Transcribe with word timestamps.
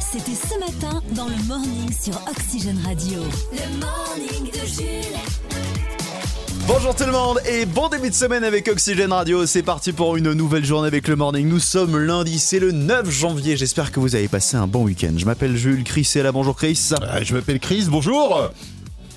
C'était 0.00 0.34
ce 0.34 0.58
matin 0.58 1.02
dans 1.14 1.26
le 1.26 1.42
morning 1.46 1.90
sur 1.92 2.14
Oxygène 2.28 2.78
Radio. 2.84 3.20
Le 3.52 3.80
morning 3.80 4.50
de 4.52 4.66
Jules. 4.66 5.18
Bonjour 6.66 6.94
tout 6.94 7.04
le 7.04 7.12
monde 7.12 7.38
et 7.46 7.64
bon 7.66 7.88
début 7.88 8.10
de 8.10 8.14
semaine 8.14 8.44
avec 8.44 8.68
Oxygène 8.68 9.12
Radio. 9.12 9.46
C'est 9.46 9.62
parti 9.62 9.92
pour 9.92 10.16
une 10.16 10.32
nouvelle 10.32 10.64
journée 10.64 10.88
avec 10.88 11.08
le 11.08 11.16
morning. 11.16 11.48
Nous 11.48 11.60
sommes 11.60 11.96
lundi, 11.98 12.38
c'est 12.38 12.58
le 12.58 12.72
9 12.72 13.10
janvier. 13.10 13.56
J'espère 13.56 13.90
que 13.92 14.00
vous 14.00 14.14
avez 14.14 14.28
passé 14.28 14.56
un 14.56 14.66
bon 14.66 14.84
week-end. 14.84 15.12
Je 15.16 15.24
m'appelle 15.24 15.56
Jules, 15.56 15.84
Chris 15.84 16.10
est 16.14 16.22
là. 16.22 16.32
Bonjour 16.32 16.56
Chris. 16.56 16.90
Euh, 16.92 17.20
je 17.22 17.34
m'appelle 17.34 17.58
Chris, 17.60 17.86
bonjour 17.88 18.50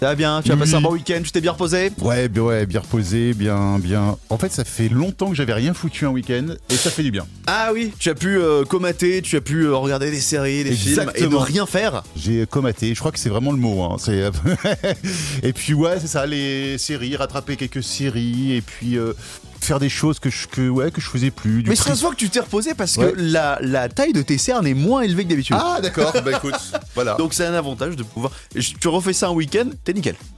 Ça 0.01 0.07
va 0.07 0.15
bien 0.15 0.41
Tu 0.41 0.51
as 0.51 0.57
passé 0.57 0.73
un 0.73 0.81
bon 0.81 0.93
week-end 0.93 1.19
Tu 1.23 1.31
t'es 1.31 1.41
bien 1.41 1.51
reposé 1.51 1.91
Ouais, 2.01 2.27
bien, 2.27 2.41
ouais, 2.41 2.65
bien 2.65 2.79
reposé, 2.79 3.35
bien, 3.35 3.77
bien. 3.77 4.17
En 4.31 4.37
fait, 4.39 4.51
ça 4.51 4.63
fait 4.63 4.89
longtemps 4.89 5.29
que 5.29 5.35
j'avais 5.35 5.53
rien 5.53 5.75
foutu 5.75 6.07
un 6.07 6.09
week-end 6.09 6.55
et 6.71 6.73
ça 6.73 6.89
fait 6.89 7.03
du 7.03 7.11
bien. 7.11 7.27
Ah 7.45 7.69
oui, 7.71 7.93
tu 7.99 8.09
as 8.09 8.15
pu 8.15 8.39
euh, 8.39 8.63
comater, 8.63 9.21
tu 9.21 9.37
as 9.37 9.41
pu 9.41 9.65
euh, 9.65 9.75
regarder 9.75 10.09
des 10.09 10.19
séries, 10.19 10.63
des 10.63 10.71
films 10.71 11.11
et 11.13 11.27
ne 11.27 11.35
rien 11.35 11.67
faire. 11.67 12.01
J'ai 12.15 12.47
comaté, 12.47 12.95
je 12.95 12.99
crois 12.99 13.11
que 13.11 13.19
c'est 13.19 13.29
vraiment 13.29 13.51
le 13.51 13.59
mot. 13.59 13.83
Hein. 13.83 13.97
et 15.43 15.53
puis 15.53 15.75
ouais, 15.75 15.99
c'est 15.99 16.07
ça, 16.07 16.25
les 16.25 16.79
séries, 16.79 17.15
rattraper 17.15 17.55
quelques 17.55 17.83
séries 17.83 18.53
et 18.53 18.61
puis 18.61 18.97
euh, 18.97 19.13
faire 19.63 19.79
des 19.79 19.89
choses 19.89 20.19
que 20.19 20.29
je, 20.29 20.47
que, 20.47 20.67
ouais, 20.69 20.91
que 20.91 20.99
je 21.01 21.07
faisais 21.07 21.31
plus. 21.31 21.63
Du 21.63 21.69
Mais 21.69 21.75
ça 21.75 21.95
se 21.95 22.01
voit 22.01 22.11
que 22.11 22.15
tu 22.15 22.29
t'es 22.29 22.39
reposé 22.39 22.73
parce 22.73 22.97
Ouais. 22.97 23.11
que 23.11 23.15
la, 23.19 23.57
la 23.61 23.89
taille 23.89 24.13
de 24.13 24.21
tes 24.21 24.37
cernes 24.37 24.67
est 24.67 24.73
moins 24.73 25.01
élevée 25.01 25.23
que 25.25 25.29
d'habitude. 25.29 25.55
Ah 25.59 25.79
d'accord, 25.81 26.13
bah 26.25 26.31
écoute, 26.31 26.53
voilà. 26.95 27.15
Donc 27.15 27.33
c'est 27.33 27.45
un 27.45 27.53
avantage 27.53 27.95
de 27.95 28.03
pouvoir. 28.03 28.31
Tu 28.79 28.87
refais 28.87 29.13
ça 29.13 29.27
un 29.27 29.31
week-end, 29.31 29.65
t'es 29.83 29.93
nickel. 29.93 30.15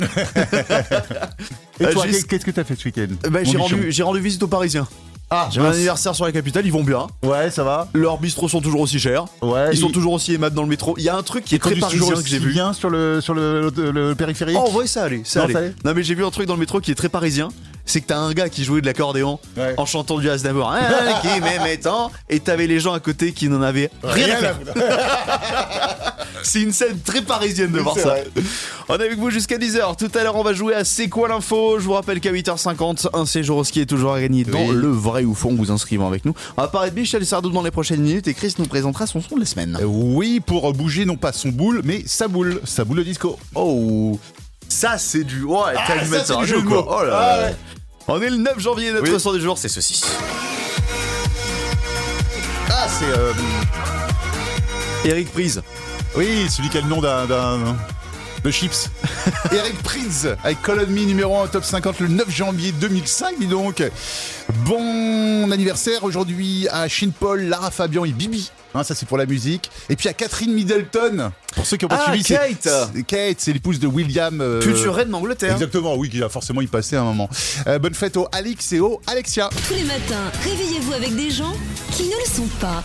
et 1.79 1.85
euh, 1.85 1.91
toi, 1.93 2.05
qu'est-ce 2.07 2.45
que 2.45 2.51
t'as 2.51 2.63
fait 2.63 2.75
ce 2.75 2.85
week-end? 2.85 3.07
Bah, 3.29 3.39
mon 3.43 3.51
j'ai 3.51 3.57
rendu, 3.57 3.91
j'ai 3.91 4.03
rendu 4.03 4.19
visite 4.19 4.43
aux 4.43 4.47
Parisiens. 4.47 4.87
Ah, 5.35 5.49
J'ai 5.51 5.61
un 5.61 5.71
anniversaire 5.71 6.13
sur 6.13 6.25
la 6.25 6.31
capitale, 6.31 6.63
ils 6.63 6.71
vont 6.71 6.83
bien. 6.83 7.07
Ouais, 7.23 7.49
ça 7.49 7.63
va. 7.63 7.87
Leurs 7.95 8.19
bistrots 8.19 8.49
sont 8.49 8.61
toujours 8.61 8.81
aussi 8.81 8.99
chers. 8.99 9.25
Ouais, 9.41 9.69
Ils 9.71 9.79
sont 9.79 9.89
toujours 9.89 10.13
aussi 10.13 10.33
aimables 10.35 10.55
dans 10.55 10.61
le 10.61 10.67
métro. 10.67 10.93
Il 10.99 11.03
y 11.03 11.09
a 11.09 11.15
un 11.15 11.23
truc 11.23 11.43
qui 11.43 11.55
est 11.55 11.59
très 11.59 11.75
parisien 11.75 12.13
que 12.21 12.27
j'ai 12.27 12.37
vu. 12.37 12.51
bien 12.51 12.71
sur 12.73 12.91
le 12.91 13.19
sur 13.19 13.33
le, 13.33 13.71
le- 13.75 13.89
le 13.91 14.13
périphérique? 14.13 14.57
Oh, 14.59 14.69
ouais, 14.77 14.85
ça 14.85 15.05
allait, 15.05 15.21
ça 15.25 15.39
Non, 15.39 15.45
allait. 15.45 15.53
ça 15.53 15.59
allait 15.59 15.75
Non, 15.85 15.93
mais 15.95 16.03
j'ai 16.03 16.13
vu 16.13 16.23
un 16.23 16.29
truc 16.29 16.45
dans 16.45 16.53
le 16.53 16.59
métro 16.59 16.79
qui 16.81 16.91
est 16.91 16.95
très 16.95 17.09
parisien. 17.09 17.47
C'est 17.85 17.99
que 18.01 18.07
t'as 18.07 18.17
un 18.17 18.31
gars 18.33 18.47
qui 18.49 18.63
jouait 18.63 18.81
de 18.81 18.85
l'accordéon 18.85 19.39
Ouais. 19.57 19.73
en 19.77 19.85
chantant 19.85 20.17
du 20.17 20.29
Aznavour. 20.29 20.71
Hein, 20.71 20.79
qui 21.21 21.27
m'aimait 21.41 21.77
tant. 21.77 22.11
Et 22.29 22.39
t'avais 22.39 22.65
les 22.67 22.79
gens 22.79 22.93
à 22.93 22.99
côté 22.99 23.33
qui 23.33 23.49
n'en 23.49 23.61
avaient 23.61 23.89
rien, 24.03 24.35
à 24.35 24.37
faire. 24.37 24.57
C'est 26.43 26.61
une 26.61 26.73
scène 26.73 26.99
très 26.99 27.21
parisienne 27.21 27.71
de 27.71 27.79
voir 27.79 27.95
ça. 27.97 28.09
vrai. 28.09 28.27
On 28.89 28.95
est 28.97 29.05
avec 29.05 29.17
vous 29.17 29.29
jusqu'à 29.29 29.57
10h. 29.57 29.95
Tout 29.97 30.11
à 30.17 30.23
l'heure, 30.23 30.35
on 30.35 30.43
va 30.43 30.53
jouer 30.53 30.73
à 30.73 30.83
C'est 30.83 31.07
quoi 31.07 31.27
l'info 31.29 31.79
Je 31.79 31.85
vous 31.85 31.93
rappelle 31.93 32.19
qu'à 32.19 32.31
8h50, 32.31 33.07
un 33.13 33.25
séjour 33.25 33.57
au 33.57 33.63
ski 33.63 33.81
est 33.81 33.85
toujours 33.85 34.13
à 34.13 34.19
gagner 34.21 34.43
dans 34.43 34.59
Oui. 34.59 34.75
le 34.75 34.89
vrai 34.89 35.23
ou 35.23 35.35
faux 35.35 35.49
en 35.51 35.55
vous 35.55 35.71
inscrivant 35.71 36.07
avec 36.07 36.25
nous. 36.25 36.33
On 36.57 36.61
va 36.61 36.67
parler 36.67 36.91
de 36.91 36.95
Michel 36.99 37.25
Sardou 37.25 37.49
dans 37.49 37.61
les 37.63 37.71
prochaines 37.71 38.01
minutes 38.01 38.27
et 38.27 38.33
Chris 38.33 38.55
nous 38.59 38.65
présentera 38.65 39.07
son 39.07 39.21
son 39.21 39.35
de 39.35 39.41
la 39.41 39.45
semaine. 39.45 39.77
Oui, 39.83 40.41
pour 40.45 40.71
bouger 40.73 41.05
non 41.05 41.15
pas 41.15 41.31
son 41.31 41.49
boule, 41.49 41.81
mais 41.85 42.03
sa 42.05 42.27
boule, 42.27 42.59
sa 42.65 42.83
boule 42.83 42.97
de 42.97 43.03
disco. 43.03 43.37
Oh, 43.55 44.19
ça 44.69 44.97
c'est 44.97 45.23
du. 45.23 45.43
Ouais, 45.43 45.73
Ah, 45.75 45.83
t'as 45.87 45.95
de 46.03 46.09
quoi. 46.61 46.85
Oh 47.01 47.03
là 47.05 47.19
Ah, 47.19 47.43
ouais. 47.47 47.55
On 48.07 48.21
est 48.21 48.29
le 48.29 48.37
9 48.37 48.59
janvier, 48.59 48.91
notre 48.91 49.11
Oui. 49.11 49.19
son 49.19 49.31
du 49.33 49.39
jour, 49.41 49.57
c'est 49.57 49.69
ceci. 49.69 50.03
Ah, 52.69 52.87
c'est 52.89 53.05
euh, 53.17 53.31
Eric 55.05 55.31
Prise. 55.31 55.61
oui, 56.15 56.47
celui 56.49 56.69
qui 56.69 56.77
a 56.77 56.81
le 56.81 56.87
nom 56.87 57.01
d'un- 57.01 57.25
de 58.43 58.51
chips. 58.51 58.89
Eric 59.51 59.81
Prince 59.83 60.27
avec 60.43 60.61
Call 60.61 60.79
on 60.87 60.91
Me 60.91 61.05
numéro 61.05 61.37
1 61.39 61.47
top 61.47 61.63
50 61.63 61.99
le 62.01 62.07
9 62.09 62.29
janvier 62.29 62.71
2005, 62.73 63.39
dis 63.39 63.47
donc. 63.47 63.81
Bon 64.65 65.49
anniversaire 65.51 66.03
aujourd'hui 66.03 66.67
à 66.71 66.87
Shin 66.87 67.11
Paul, 67.17 67.43
Lara 67.43 67.71
Fabian 67.71 68.03
et 68.05 68.11
Bibi. 68.11 68.51
Hein, 68.75 68.83
ça 68.83 68.95
c'est 68.95 69.05
pour 69.07 69.17
la 69.17 69.25
musique. 69.25 69.71
Et 69.89 69.95
puis 69.95 70.09
à 70.09 70.13
Catherine 70.13 70.53
Middleton. 70.53 71.31
Pour 71.55 71.65
ceux 71.65 71.77
qui 71.77 71.85
ont 71.85 71.89
pas 71.89 72.03
Ah, 72.07 72.11
suivi, 72.11 72.23
c'est- 72.23 72.35
Kate. 72.35 72.89
c'est 72.95 73.03
Kate, 73.03 73.37
c'est 73.39 73.53
l'épouse 73.53 73.79
de 73.79 73.87
William. 73.87 74.41
euh, 74.41 74.61
Future 74.61 74.95
reine 74.95 75.09
d'Angleterre. 75.09 75.53
Exactement, 75.53 75.95
oui, 75.95 76.09
qui 76.09 76.21
a 76.21 76.29
forcément 76.29 76.61
y 76.61 76.67
passé 76.67 76.95
un 76.97 77.03
moment. 77.03 77.29
Euh, 77.67 77.79
bonne 77.79 77.93
fête 77.93 78.17
au 78.17 78.27
Alix 78.31 78.73
et 78.73 78.79
au 78.79 78.99
Alexia. 79.07 79.49
Tous 79.67 79.73
les 79.75 79.83
matins, 79.83 80.31
réveillez-vous 80.43 80.93
avec 80.93 81.15
des 81.15 81.29
gens 81.31 81.53
qui 81.91 82.03
ne 82.03 82.09
le 82.15 82.25
sont 82.29 82.47
pas. 82.59 82.83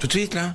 Tout 0.00 0.06
de 0.06 0.12
suite 0.12 0.34
là 0.34 0.54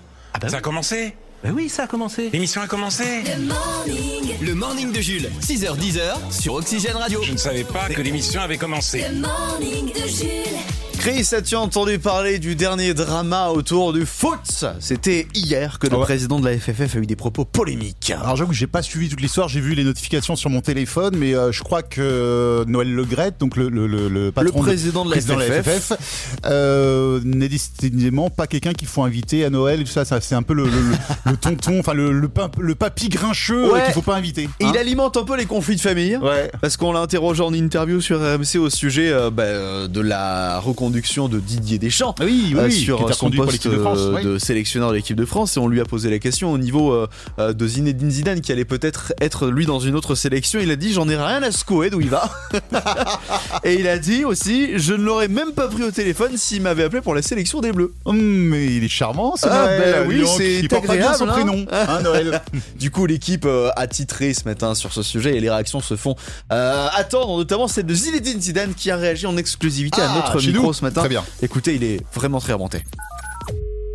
Ça 0.50 0.58
a 0.58 0.62
commencé 0.62 1.16
Bah 1.44 1.50
oui, 1.54 1.70
ça 1.70 1.84
a 1.84 1.88
commencé. 1.88 2.30
L'émission 2.32 2.62
a 2.62 2.68
commencé 2.68 3.04
Le 3.26 3.46
morning, 3.46 4.36
Le 4.42 4.54
morning 4.54 4.92
de 4.92 5.02
Jules, 5.02 5.30
6h10h 5.42 6.32
sur 6.32 6.54
Oxygène 6.54 6.96
Radio. 6.98 7.22
Je 7.24 7.32
ne 7.32 7.38
savais 7.38 7.64
pas 7.64 7.90
que 7.90 8.02
l'émission 8.02 8.42
avait 8.42 8.58
commencé. 8.58 9.04
le 9.12 9.20
morning 9.20 9.88
de 9.92 10.08
Jules. 10.08 10.58
Chris, 11.02 11.28
as-tu 11.36 11.56
entendu 11.56 11.98
parler 11.98 12.38
du 12.38 12.56
dernier 12.56 12.94
drama 12.94 13.48
autour 13.50 13.92
du 13.92 14.06
foot 14.06 14.66
C'était 14.80 15.28
hier 15.34 15.80
que 15.80 15.88
le 15.88 15.96
ouais. 15.98 16.04
président 16.04 16.40
de 16.40 16.48
la 16.48 16.56
FFF 16.56 16.96
a 16.96 17.00
eu 17.00 17.08
des 17.08 17.16
propos 17.16 17.44
polémiques. 17.44 18.12
Alors 18.22 18.36
j'avoue 18.36 18.52
que 18.52 18.56
j'ai 18.56 18.68
pas 18.68 18.84
suivi 18.84 19.10
toute 19.10 19.20
l'histoire, 19.20 19.48
j'ai 19.48 19.62
vu 19.62 19.74
les 19.74 19.84
notifications 19.84 20.36
sur 20.36 20.52
mon 20.52 20.62
téléphone, 20.62 21.16
mais 21.18 21.34
euh, 21.34 21.52
je 21.52 21.64
crois 21.64 21.82
que 21.82 22.64
Noël 22.68 22.94
Legrette, 22.94 23.40
donc 23.40 23.56
le, 23.58 23.70
le, 23.70 23.88
le, 23.88 24.10
le 24.10 24.32
patron 24.32 24.60
Le 24.60 24.64
président 24.68 25.04
de 25.04 25.10
la 25.10 25.16
président 25.16 25.40
FFF. 25.40 25.94
euh, 26.46 27.20
n'est 27.24 27.50
décidément 27.50 28.30
pas 28.30 28.46
quelqu'un 28.46 28.74
qu'il 28.74 28.88
faut 28.88 29.02
inviter 29.02 29.44
à 29.44 29.50
Noël 29.50 29.82
et 29.82 29.84
tout 29.84 29.90
ça. 29.92 30.06
ça 30.06 30.22
c'est 30.22 30.36
un 30.36 30.44
peu 30.44 30.54
le, 30.54 30.70
tonton, 31.42 31.80
enfin 31.80 31.96
le, 31.96 32.12
le, 32.12 32.28
pap- 32.30 32.60
le 32.60 32.76
papy 32.76 33.10
grincheux 33.10 33.70
euh, 33.70 33.72
Ouais. 33.74 33.86
qu'il 33.86 33.94
faut 33.96 34.04
pas 34.04 34.18
inviter. 34.18 34.44
Et 34.60 34.66
hein. 34.66 34.72
il 34.72 34.78
alimente 34.78 35.18
un 35.18 35.24
peu 35.24 35.36
les 35.36 35.46
conflits 35.46 35.78
de 35.78 35.82
famille. 35.82 36.18
Ouais. 36.18 36.52
Parce 36.62 36.78
qu'on 36.78 36.92
l'a 36.94 37.00
interrogé 37.00 37.42
en 37.42 37.54
interview 37.56 38.02
sur 38.02 38.20
RMC 38.20 38.58
au 38.60 38.70
sujet 38.70 39.10
euh, 39.12 39.32
bah, 39.32 39.88
de 39.88 40.00
la 40.00 40.60
reconduction 40.60 40.91
de 40.92 41.40
Didier 41.40 41.80
Deschamps. 41.80 42.16
Ah 42.20 42.24
oui, 42.26 42.54
oui, 42.54 42.60
euh, 42.60 42.70
sur 42.70 43.02
était 43.02 43.14
son 43.14 43.30
poste 43.32 43.68
de 43.68 43.78
France. 43.78 44.00
euh, 44.00 44.16
oui. 44.16 44.24
de 44.24 44.38
sélectionneur 44.38 44.90
de 44.92 44.96
l'équipe 44.96 45.16
de 45.18 45.26
France 45.26 45.58
et 45.58 45.60
on 45.60 45.68
lui 45.68 45.80
a 45.82 45.86
posé 45.86 46.10
la 46.10 46.20
question 46.20 46.52
au 46.52 46.58
niveau 46.58 46.92
euh, 46.94 47.08
euh, 47.40 47.54
de 47.54 47.68
Zinedine 47.68 48.12
Zidane 48.12 48.42
qui 48.42 48.52
allait 48.52 48.66
peut-être 48.66 49.14
être 49.22 49.48
lui 49.48 49.66
dans 49.66 49.80
une 49.80 49.96
autre 49.96 50.16
sélection 50.16 50.60
il 50.62 50.70
a 50.72 50.76
dit 50.76 50.94
j'en 50.94 51.08
ai 51.10 51.16
rien 51.16 51.42
à 51.44 51.52
secouer 51.52 51.90
d'où 51.90 52.02
il 52.02 52.10
va 52.10 52.30
et 53.64 53.76
il 53.76 53.88
a 53.88 53.98
dit 53.98 54.26
aussi 54.26 54.78
je 54.78 54.94
ne 54.94 55.04
l'aurais 55.04 55.28
même 55.28 55.52
pas 55.54 55.68
pris 55.68 55.84
au 55.84 55.92
téléphone 55.92 56.38
s'il 56.38 56.62
m'avait 56.62 56.84
appelé 56.84 57.02
pour 57.02 57.16
la 57.16 57.22
sélection 57.22 57.62
des 57.62 57.72
Bleus 57.72 57.94
Hum, 58.06 58.18
mais 58.18 58.66
il 58.66 58.84
est 58.84 58.88
charmant, 58.90 59.36
ce 59.36 59.48
Ah, 59.48 59.68
bah 59.68 59.84
oui, 60.08 60.24
c'est 60.38 60.60
Il 60.60 60.68
porte 60.68 60.88
pas 60.88 60.98
bien 60.98 61.14
son 61.14 61.28
prénom, 61.28 61.66
hein. 61.72 62.02
Noël. 62.04 62.42
Du 62.80 62.90
coup, 62.92 63.06
l'équipe 63.06 63.46
euh, 63.46 63.70
a 63.76 63.88
titré 63.88 64.34
ce 64.34 64.46
matin 64.46 64.76
sur 64.76 64.92
ce 64.94 65.04
sujet 65.04 65.36
et 65.36 65.40
les 65.40 65.50
réactions 65.50 65.80
se 65.82 65.96
font 65.96 66.16
euh, 66.52 66.88
attendre, 66.94 67.38
notamment 67.38 67.68
celle 67.68 67.86
de 67.86 67.94
Zinedine 67.94 68.42
Zidane 68.42 68.74
qui 68.74 68.90
a 68.92 68.98
réagi 68.98 69.26
en 69.28 69.38
exclusivité 69.38 70.02
à 70.02 70.10
Ah, 70.12 70.16
notre 70.16 70.46
micro. 70.46 70.74
Ce 70.82 70.86
matin. 70.86 71.02
Très 71.02 71.10
bien. 71.10 71.24
Écoutez, 71.44 71.76
il 71.76 71.84
est 71.84 72.02
vraiment 72.14 72.40
très 72.40 72.54
remonté. 72.54 72.84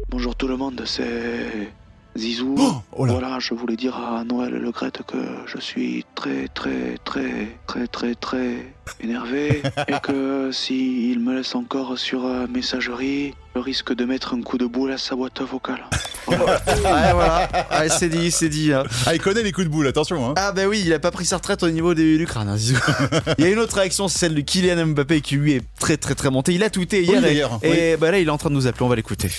Bonjour 0.08 0.36
tout 0.36 0.46
le 0.46 0.56
monde, 0.56 0.82
c'est 0.86 1.68
Zizou. 2.16 2.54
Oh, 2.58 2.74
oh 2.92 3.04
là. 3.06 3.12
voilà, 3.12 3.38
je 3.40 3.52
voulais 3.54 3.76
dire 3.76 3.96
à 3.96 4.24
Noël 4.24 4.52
Le 4.54 4.70
Grette 4.70 5.02
que 5.06 5.16
je 5.46 5.58
suis 5.60 6.04
très 6.14 6.48
très 6.54 6.96
très 7.04 7.48
très 7.66 7.86
très 7.86 8.14
très 8.14 8.56
énervé 9.00 9.62
et 9.88 9.94
que 10.02 10.50
s'il 10.52 11.20
me 11.20 11.34
laisse 11.36 11.54
encore 11.54 11.98
sur 11.98 12.24
euh, 12.24 12.46
messagerie, 12.46 13.34
je 13.54 13.60
risque 13.60 13.94
de 13.94 14.04
mettre 14.04 14.34
un 14.34 14.40
coup 14.42 14.56
de 14.58 14.66
boule 14.66 14.92
à 14.92 14.98
sa 14.98 15.14
boîte 15.16 15.40
vocale. 15.42 15.84
Ouais, 16.28 16.34
voilà. 16.82 17.48
Ouais, 17.70 17.88
c'est 17.88 18.08
dit, 18.08 18.32
c'est 18.32 18.48
dit. 18.48 18.72
hein. 18.72 18.82
Ah, 19.06 19.14
il 19.14 19.20
connaît 19.20 19.44
les 19.44 19.52
coups 19.52 19.68
de 19.68 19.70
boule, 19.72 19.86
attention. 19.86 20.28
Hein. 20.28 20.34
Ah 20.36 20.50
bah 20.50 20.66
oui, 20.66 20.82
il 20.84 20.92
a 20.92 20.98
pas 20.98 21.12
pris 21.12 21.24
sa 21.24 21.36
retraite 21.36 21.62
au 21.62 21.70
niveau 21.70 21.94
du, 21.94 22.18
du 22.18 22.26
crâne. 22.26 22.48
hein, 22.48 22.56
Zizou. 22.56 22.80
il 23.38 23.44
y 23.44 23.46
a 23.46 23.50
une 23.52 23.60
autre 23.60 23.76
réaction, 23.76 24.08
c'est 24.08 24.18
celle 24.18 24.34
de 24.34 24.40
Kylian 24.40 24.86
Mbappé 24.88 25.20
qui 25.20 25.36
lui 25.36 25.52
est 25.52 25.62
très 25.78 25.96
très 25.96 26.16
très 26.16 26.30
monté. 26.30 26.52
Il 26.52 26.64
a 26.64 26.70
tweeté 26.70 27.04
hier 27.04 27.20
Oui, 27.22 27.28
et, 27.28 27.32
hier, 27.32 27.50
et 27.62 27.96
bah 27.96 28.10
là 28.10 28.18
il 28.18 28.26
est 28.26 28.30
en 28.30 28.38
train 28.38 28.50
de 28.50 28.54
nous 28.56 28.66
appeler, 28.66 28.84
on 28.84 28.88
va 28.88 28.96
l'écouter. 28.96 29.30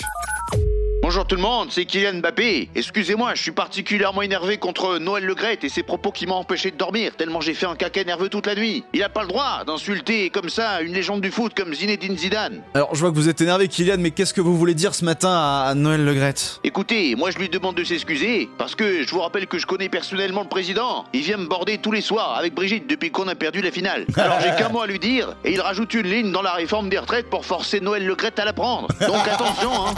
Bonjour 1.07 1.25
tout 1.25 1.37
le 1.37 1.41
monde, 1.41 1.69
c'est 1.71 1.85
Kylian 1.85 2.15
Mbappé. 2.15 2.69
Excusez-moi, 2.75 3.33
je 3.33 3.41
suis 3.41 3.53
particulièrement 3.53 4.23
énervé 4.23 4.57
contre 4.57 4.97
Noël 4.97 5.23
Legrette 5.23 5.63
et 5.63 5.69
ses 5.69 5.81
propos 5.81 6.11
qui 6.11 6.27
m'ont 6.27 6.35
empêché 6.35 6.69
de 6.69 6.75
dormir, 6.75 7.15
tellement 7.15 7.39
j'ai 7.39 7.53
fait 7.53 7.65
un 7.65 7.77
caca 7.77 8.03
nerveux 8.03 8.27
toute 8.27 8.45
la 8.45 8.55
nuit. 8.55 8.83
Il 8.93 9.01
a 9.03 9.07
pas 9.07 9.21
le 9.21 9.29
droit 9.29 9.63
d'insulter 9.65 10.29
comme 10.29 10.49
ça 10.49 10.81
une 10.81 10.91
légende 10.91 11.21
du 11.21 11.31
foot 11.31 11.53
comme 11.55 11.73
Zinedine 11.73 12.17
Zidane. 12.17 12.61
Alors 12.73 12.93
je 12.93 12.99
vois 12.99 13.11
que 13.11 13.15
vous 13.15 13.29
êtes 13.29 13.39
énervé 13.39 13.69
Kylian, 13.69 13.99
mais 13.99 14.11
qu'est-ce 14.11 14.33
que 14.33 14.41
vous 14.41 14.57
voulez 14.57 14.73
dire 14.73 14.93
ce 14.93 15.05
matin 15.05 15.29
à, 15.29 15.73
Noël 15.75 16.03
Legrette 16.03 16.59
Écoutez, 16.65 17.15
moi 17.15 17.31
je 17.31 17.37
lui 17.37 17.47
demande 17.47 17.75
de 17.75 17.85
s'excuser, 17.85 18.49
parce 18.57 18.75
que 18.75 19.03
je 19.03 19.09
vous 19.09 19.21
rappelle 19.21 19.47
que 19.47 19.59
je 19.59 19.65
connais 19.65 19.87
personnellement 19.87 20.41
le 20.41 20.49
président. 20.49 21.05
Il 21.13 21.21
vient 21.21 21.37
me 21.37 21.47
border 21.47 21.77
tous 21.77 21.93
les 21.93 22.01
soirs 22.01 22.35
avec 22.37 22.53
Brigitte 22.53 22.85
depuis 22.85 23.11
qu'on 23.11 23.29
a 23.29 23.35
perdu 23.35 23.61
la 23.61 23.71
finale. 23.71 24.07
Alors 24.17 24.41
j'ai 24.41 24.53
qu'un 24.61 24.67
mot 24.73 24.81
à 24.81 24.87
lui 24.87 24.99
dire, 24.99 25.37
et 25.45 25.53
il 25.53 25.61
rajoute 25.61 25.93
une 25.93 26.07
ligne 26.07 26.33
dans 26.33 26.41
la 26.41 26.51
réforme 26.51 26.89
des 26.89 26.97
retraites 26.97 27.29
pour 27.29 27.45
forcer 27.45 27.79
Noël 27.79 28.05
Legrette 28.05 28.39
à 28.39 28.43
la 28.43 28.51
prendre. 28.51 28.89
Donc 28.99 29.25
attention, 29.25 29.71
hein. 29.71 29.93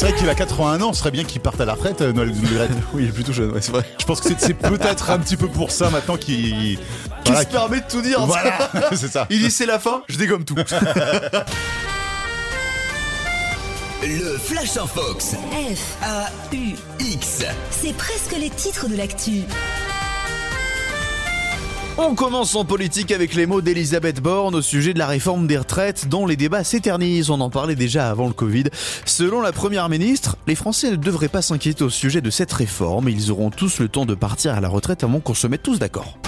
C'est 0.00 0.06
vrai 0.06 0.16
qu'il 0.18 0.30
a 0.30 0.34
81 0.34 0.80
ans, 0.80 0.94
ce 0.94 1.00
serait 1.00 1.10
bien 1.10 1.24
qu'il 1.24 1.42
parte 1.42 1.60
à 1.60 1.66
la 1.66 1.74
retraite, 1.74 2.00
euh, 2.00 2.10
Noël 2.14 2.30
Legrette. 2.30 2.70
Oui, 2.94 3.02
il 3.02 3.08
est 3.10 3.12
plutôt 3.12 3.34
jeune, 3.34 3.50
ouais, 3.50 3.60
c'est 3.60 3.70
vrai. 3.70 3.84
Je 3.98 4.04
pense 4.06 4.22
que 4.22 4.28
c'est- 4.30 4.40
c'est 4.40 4.54
peut-être 4.54 5.10
un 5.10 5.18
petit 5.18 5.36
peu 5.36 5.46
pour 5.46 5.70
ça 5.70 5.90
maintenant 5.90 6.16
qu'il. 6.16 6.78
Qui 6.78 6.78
Voilà, 7.26 7.42
se 7.42 7.46
permet 7.48 7.80
de 7.80 7.84
tout 7.86 8.00
dire 8.00 8.24
Voilà, 8.24 8.70
c'est 8.92 9.12
ça. 9.12 9.26
Il 9.28 9.40
dit 9.40 9.50
c'est 9.50 9.66
la 9.66 9.78
fin, 9.78 10.00
je 10.08 10.16
dégomme 10.16 10.44
tout. 10.46 10.54
Le 14.02 14.38
Flash 14.38 14.78
en 14.78 14.86
Fox. 14.86 15.34
F, 15.34 15.98
A-U-X. 16.02 17.44
c'est 17.70 17.92
presque 17.94 18.34
les 18.40 18.48
titres 18.48 18.88
de 18.88 18.96
l'actu. 18.96 19.42
On 21.98 22.14
commence 22.14 22.54
en 22.54 22.64
politique 22.64 23.12
avec 23.12 23.34
les 23.34 23.44
mots 23.46 23.60
d'Elisabeth 23.60 24.20
Borne 24.22 24.54
au 24.54 24.62
sujet 24.62 24.94
de 24.94 24.98
la 24.98 25.06
réforme 25.06 25.46
des 25.46 25.58
retraites 25.58 26.08
dont 26.08 26.26
les 26.26 26.36
débats 26.36 26.64
s'éternisent. 26.64 27.28
On 27.30 27.40
en 27.40 27.50
parlait 27.50 27.74
déjà 27.76 28.08
avant 28.08 28.26
le 28.26 28.32
Covid. 28.32 28.64
Selon 29.04 29.40
la 29.42 29.52
première 29.52 29.88
ministre, 29.88 30.36
les 30.46 30.54
Français 30.54 30.92
ne 30.92 30.96
devraient 30.96 31.28
pas 31.28 31.42
s'inquiéter 31.42 31.84
au 31.84 31.90
sujet 31.90 32.20
de 32.22 32.30
cette 32.30 32.52
réforme. 32.52 33.08
Ils 33.10 33.30
auront 33.30 33.50
tous 33.50 33.80
le 33.80 33.88
temps 33.88 34.06
de 34.06 34.14
partir 34.14 34.54
à 34.54 34.60
la 34.60 34.68
retraite 34.68 35.04
avant 35.04 35.20
qu'on 35.20 35.34
se 35.34 35.46
mette 35.46 35.62
tous 35.62 35.78
d'accord. 35.78 36.16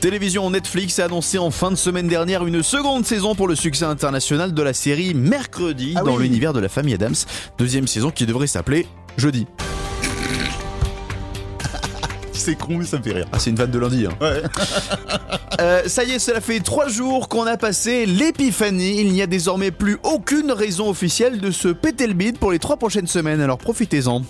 Télévision 0.00 0.48
Netflix 0.50 0.98
a 0.98 1.06
annoncé 1.06 1.38
en 1.38 1.50
fin 1.50 1.70
de 1.70 1.76
semaine 1.76 2.08
dernière 2.08 2.46
une 2.46 2.62
seconde 2.62 3.06
saison 3.06 3.34
pour 3.34 3.48
le 3.48 3.54
succès 3.56 3.86
international 3.86 4.52
de 4.52 4.62
la 4.62 4.74
série 4.74 5.14
Mercredi 5.14 5.94
Ah 5.96 6.02
dans 6.02 6.16
oui. 6.16 6.24
l'univers 6.24 6.52
de 6.52 6.60
la 6.60 6.68
famille 6.68 6.94
Adams. 6.94 7.14
Deuxième 7.58 7.86
saison 7.86 8.10
qui 8.10 8.26
devrait 8.26 8.46
s'appeler 8.46 8.86
Jeudi. 9.16 9.46
C'est 12.44 12.56
con, 12.56 12.76
mais 12.78 12.84
ça 12.84 12.98
me 12.98 13.02
fait 13.02 13.12
rire. 13.12 13.26
Ah, 13.32 13.38
c'est 13.38 13.50
une 13.50 13.56
vanne 13.56 13.70
de 13.70 13.78
lundi. 13.78 14.06
Hein. 14.06 14.14
Ouais. 14.20 14.42
Euh, 15.60 15.82
ça 15.86 16.02
y 16.02 16.10
est, 16.10 16.18
cela 16.18 16.40
fait 16.40 16.58
trois 16.58 16.88
jours 16.88 17.28
qu'on 17.28 17.46
a 17.46 17.56
passé 17.56 18.06
l'épiphanie. 18.06 19.00
Il 19.00 19.12
n'y 19.12 19.22
a 19.22 19.28
désormais 19.28 19.70
plus 19.70 19.98
aucune 20.02 20.50
raison 20.50 20.90
officielle 20.90 21.40
de 21.40 21.52
se 21.52 21.68
péter 21.68 22.08
le 22.08 22.12
bide 22.12 22.38
pour 22.38 22.50
les 22.50 22.58
trois 22.58 22.76
prochaines 22.76 23.06
semaines. 23.06 23.40
Alors 23.40 23.58
profitez-en. 23.58 24.22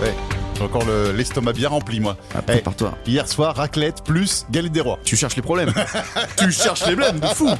Ouais. 0.00 0.14
J'ai 0.56 0.62
encore 0.62 0.86
le- 0.86 1.12
l'estomac 1.12 1.52
bien 1.52 1.68
rempli, 1.68 2.00
moi. 2.00 2.16
Ah, 2.34 2.38
Eh, 2.48 2.52
prépare-toi. 2.52 2.96
hier 3.06 3.28
soir, 3.28 3.54
raclette 3.54 4.02
plus 4.02 4.46
galette 4.50 4.72
des 4.72 4.80
rois. 4.80 4.98
Tu 5.04 5.16
cherches 5.16 5.36
les 5.36 5.42
problèmes. 5.42 5.72
tu 6.38 6.50
cherches 6.50 6.86
les 6.86 6.96
blèmes 6.96 7.20
de 7.20 7.26
fou. 7.26 7.50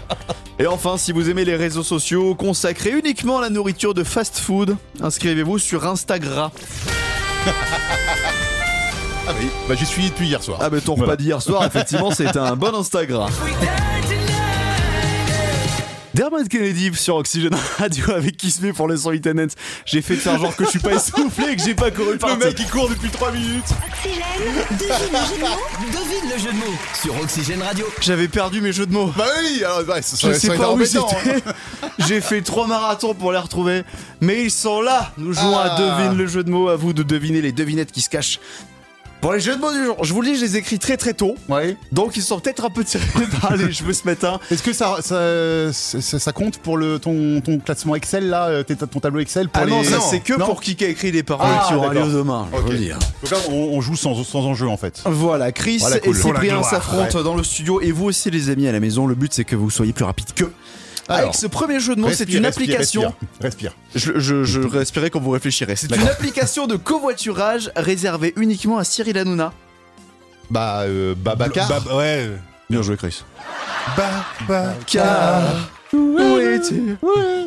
Et 0.59 0.67
enfin, 0.67 0.97
si 0.97 1.13
vous 1.13 1.29
aimez 1.29 1.45
les 1.45 1.57
réseaux 1.57 1.83
sociaux 1.85 2.35
consacrés 2.35 2.93
uniquement 2.99 3.37
à 3.39 3.43
la 3.43 3.51
nourriture 3.51 3.93
de 3.93 4.03
fast-food, 4.03 4.77
inscrivez-vous 5.03 5.59
sur 5.59 5.87
Instagram. 5.87 6.51
Ah 9.29 9.33
oui, 9.41 9.49
bah 9.69 9.75
j'y 9.79 9.87
suis 9.87 10.09
depuis 10.11 10.27
hier 10.27 10.43
soir. 10.43 10.59
Ah 10.61 10.69
mais 10.71 10.81
ton 10.81 10.95
Voilà. 10.95 11.13
repas 11.13 11.23
d'hier 11.23 11.41
soir, 11.43 11.65
effectivement, 11.67 12.11
c'était 12.11 12.39
un 12.39 12.57
bon 12.57 12.75
Instagram. 12.75 13.31
Dermot 16.13 16.45
Kennedy 16.51 16.91
sur 16.95 17.17
Oxygen 17.17 17.51
Radio 17.79 18.11
avec 18.11 18.37
Kiss 18.37 18.61
Me 18.61 18.73
pour 18.75 18.89
le 18.89 18.97
son 18.97 19.11
internet. 19.11 19.55
J'ai 19.87 20.03
fait 20.03 20.17
de 20.17 20.21
faire 20.21 20.39
genre 20.39 20.55
que 20.55 20.65
je 20.65 20.71
suis 20.71 20.79
pas 20.81 20.93
essoufflé 20.93 21.53
et 21.53 21.57
que 21.57 21.63
j'ai 21.63 21.75
pas 21.75 21.91
couru 21.91 22.19
par 22.19 22.31
Le 22.37 22.45
mec 22.45 22.57
il 22.59 22.67
court 22.69 22.89
depuis 22.91 23.09
3 23.09 23.31
minutes. 23.33 23.65
Oxygène, 23.91 24.21
devine 24.79 25.13
le 25.13 25.19
jeu 25.29 25.37
de 25.37 25.41
mots. 25.41 25.57
Devine 25.87 26.31
le 26.31 26.39
jeu 26.39 26.53
de 26.53 26.57
mots 26.59 26.79
sur 27.01 27.21
Oxygène 27.23 27.63
Radio. 27.63 27.87
J'avais 28.01 28.29
perdu 28.29 28.61
mes 28.61 28.73
jeux 28.73 28.87
de 28.87 28.93
mots. 28.93 29.13
Bah 29.17 29.25
oui, 29.43 29.63
alors 29.65 29.89
ouais, 29.89 30.03
ça, 30.03 30.17
Je 30.21 30.33
ça, 30.35 30.39
sais 30.39 30.47
ça 30.49 30.55
pas 30.57 30.69
où 30.69 30.73
embêtant, 30.73 31.07
hein. 31.11 31.17
j'étais. 31.25 31.43
J'ai 32.09 32.21
fait 32.21 32.43
trois 32.43 32.67
marathons 32.67 33.15
pour 33.15 33.33
les 33.33 33.39
retrouver. 33.39 33.85
Mais 34.21 34.43
ils 34.45 34.51
sont 34.51 34.83
là. 34.83 35.13
Nous 35.17 35.33
jouons 35.33 35.57
à 35.57 35.75
Ah. 35.77 35.79
Devine 35.81 36.19
le 36.19 36.27
jeu 36.27 36.43
de 36.43 36.51
mots. 36.51 36.69
À 36.69 36.77
vous 36.77 36.93
de 36.93 37.03
deviner 37.05 37.41
les 37.41 37.53
devinettes 37.53 37.93
qui 37.93 38.01
se 38.03 38.11
cachent. 38.11 38.41
Pour 39.21 39.35
les 39.35 39.41
jeux 39.41 39.55
de 39.55 39.61
mots 39.61 39.71
du 39.71 39.85
jour, 39.85 40.03
je 40.03 40.15
vous 40.15 40.23
le 40.23 40.29
dis, 40.29 40.37
je 40.37 40.41
les 40.47 40.57
écris 40.57 40.79
très 40.79 40.97
très 40.97 41.13
tôt. 41.13 41.35
Ouais. 41.49 41.77
Donc 41.93 42.17
ils 42.17 42.23
sont 42.23 42.41
peut-être 42.41 42.65
un 42.65 42.71
peu 42.71 42.83
tirés 42.85 43.05
par 43.43 43.55
les 43.55 43.71
cheveux 43.71 43.93
ce 43.93 44.05
matin. 44.05 44.41
Est-ce 44.51 44.63
que 44.63 44.73
ça, 44.73 44.97
ça, 45.03 45.73
ça, 45.73 46.19
ça 46.19 46.33
compte 46.33 46.57
pour 46.59 46.79
le, 46.79 46.99
ton, 46.99 47.43
ton 47.43 47.59
classement 47.59 47.95
Excel 47.97 48.31
là, 48.31 48.47
euh, 48.49 48.63
ton 48.65 48.99
tableau 49.01 49.21
Excel 49.21 49.51
pour 49.51 49.63
Ah 49.63 49.67
non, 49.67 49.85
ça 49.85 50.01
c'est 50.01 50.21
que 50.21 50.33
Non 50.33 50.47
pour 50.47 50.63
qui 50.63 50.75
qui 50.75 50.87
a 50.87 50.89
écrit 50.89 51.13
les 51.13 51.23
paroles 51.23 51.47
Ah, 51.51 51.67
qui 51.69 51.75
auront 51.75 51.89
lieu 51.91 51.95
d'accord. 51.97 52.09
demain. 52.13 52.49
je 52.51 52.57
Ok. 52.61 52.69
veux 52.71 52.79
dire. 52.79 52.99
Donc 53.23 53.31
là, 53.31 53.37
on, 53.51 53.55
on 53.55 53.81
joue 53.83 53.95
sans, 53.97 54.25
sans 54.25 54.47
enjeu 54.47 54.69
en 54.69 54.79
fait. 54.79 55.03
Voilà, 55.05 55.53
Chris 55.53 55.77
Voilà, 55.81 56.01
cool. 56.01 56.17
et 56.17 56.19
Cyprien 56.19 56.63
s'affrontent 56.63 57.23
dans 57.23 57.35
le 57.35 57.45
studio 57.45 57.81
et 57.83 57.93
vous 57.93 58.07
aussi 58.07 58.31
les 58.31 58.49
amis 58.49 58.69
à 58.69 58.73
la 58.73 58.81
maison. 58.81 59.07
Le 59.07 59.15
but 59.15 59.35
c'est 59.35 59.45
que 59.45 59.55
vous 59.55 59.69
soyez 59.69 59.93
plus 59.93 60.05
rapide 60.07 60.33
qu'eux. 60.35 60.51
Alors, 61.11 61.23
Avec 61.31 61.35
ce 61.35 61.47
premier 61.49 61.81
jeu 61.81 61.97
de 61.97 62.01
mots, 62.01 62.11
c'est 62.13 62.33
une 62.33 62.47
respire, 62.47 62.69
application. 62.69 63.03
Respire. 63.41 63.73
respire. 63.73 63.73
Je, 63.97 64.19
je, 64.21 64.45
je 64.45 64.61
respirais 64.67 65.11
quand 65.11 65.19
vous 65.21 65.31
réfléchirez. 65.31 65.75
C'est 65.77 65.95
une 65.95 66.07
application 66.07 66.67
de 66.69 66.77
covoiturage 66.77 67.71
réservée 67.75 68.33
uniquement 68.37 68.79
à 68.79 68.85
Cyril 68.85 69.19
Hanouna. 69.19 69.53
Bah, 70.51 70.83
euh, 70.83 71.15
Babacar. 71.17 71.69
Bah, 71.69 71.97
ouais. 71.97 72.31
Bien 72.71 72.83
joué, 72.83 72.97
Chris. 72.97 73.25
Bah, 73.97 74.09
bah. 74.49 74.73
Car 74.87 75.43
où 75.93 76.17
es-tu? 76.39 76.97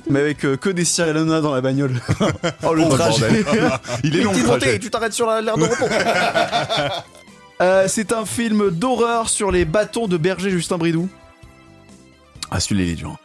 Mais 0.09 0.19
avec 0.19 0.44
euh, 0.44 0.57
que 0.57 0.69
des 0.69 0.83
Cyril 0.83 1.16
Hanouna 1.16 1.39
dans 1.39 1.54
la 1.56 1.62
bagnole. 1.62 2.01
oh 2.63 2.74
le 2.74 2.83
Oh, 2.83 2.89
trajet. 2.89 3.44
bordel. 3.44 3.71
Il 4.04 4.18
est 4.18 4.21
long 4.24 4.33
le 4.33 4.44
trajet. 4.44 4.77
tu 4.80 4.89
t'arrêtes 4.89 5.13
sur 5.13 5.25
la- 5.27 5.42
l'aire 5.42 5.57
de 5.57 5.63
repos. 5.63 5.86
Euh, 7.62 7.86
c'est 7.88 8.12
un 8.12 8.25
film 8.25 8.71
d'horreur 8.71 9.30
sur 9.30 9.51
les 9.51 9.63
bâtons 9.63 10.07
de 10.07 10.18
berger 10.18 10.50
Justin 10.50 10.77
Bridou. 10.77 11.07
Ah, 12.51 12.59
celui-là, 12.59 12.83
il 12.88 12.92
est 12.92 12.95
dur. 12.95 13.16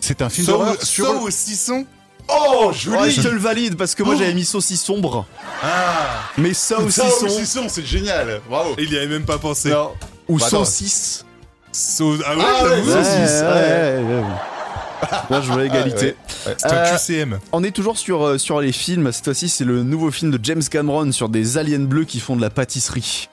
C'est 0.00 0.22
un 0.22 0.28
film 0.28 0.46
Saut 0.46 0.52
d'horreur 0.58 0.82
sur... 0.82 1.06
saut 1.06 1.20
au 1.26 1.30
citron. 1.30 1.86
Oh, 2.30 2.70
Ouais, 2.88 3.10
je 3.10 3.22
te 3.22 3.28
le 3.28 3.38
valide 3.38 3.76
parce 3.76 3.94
que 3.94 4.02
moi 4.02 4.14
j'avais 4.14 4.34
mis 4.34 4.44
saucisse 4.44 4.82
sombre. 4.82 5.24
Ah. 5.62 6.20
Mais 6.36 6.52
ça 6.52 6.78
aussi 6.78 7.00
Ça, 7.00 7.08
sont. 7.08 7.28
saucisson, 7.28 7.62
c'est 7.68 7.86
génial. 7.86 8.40
Bravo. 8.48 8.74
Il 8.78 8.92
y 8.92 8.96
avait 8.98 9.06
même 9.08 9.24
pas 9.24 9.38
pensé. 9.38 9.70
Non. 9.70 9.92
Ou 10.28 10.38
Bah, 10.38 10.46
saucisse. 10.48 11.24
Saut- 11.72 12.18
Ah 12.26 12.36
ouais, 12.36 12.42
Ah 12.46 12.64
ouais, 12.64 12.70
j'avoue. 12.70 12.90
saucisse, 12.92 13.40
Ouais, 13.40 13.46
ouais. 13.46 14.02
ouais, 14.02 14.02
ouais, 14.02 14.20
ouais. 14.20 15.18
Là, 15.30 15.40
je 15.40 15.52
vois 15.52 15.64
égalité. 15.64 16.16
C'est 16.58 16.66
un 16.66 16.70
Euh, 16.74 16.96
QCM. 16.96 17.38
On 17.52 17.62
est 17.64 17.70
toujours 17.70 17.96
sur, 17.96 18.26
euh, 18.26 18.36
sur 18.38 18.60
les 18.60 18.72
films. 18.72 19.10
Cette 19.12 19.24
fois-ci, 19.24 19.48
c'est 19.48 19.64
le 19.64 19.82
nouveau 19.82 20.10
film 20.10 20.30
de 20.30 20.38
James 20.42 20.62
Cameron 20.62 21.12
sur 21.12 21.28
des 21.30 21.56
aliens 21.56 21.78
bleus 21.78 22.04
qui 22.04 22.20
font 22.20 22.36
de 22.36 22.40
la 22.42 22.50
pâtisserie. 22.50 23.28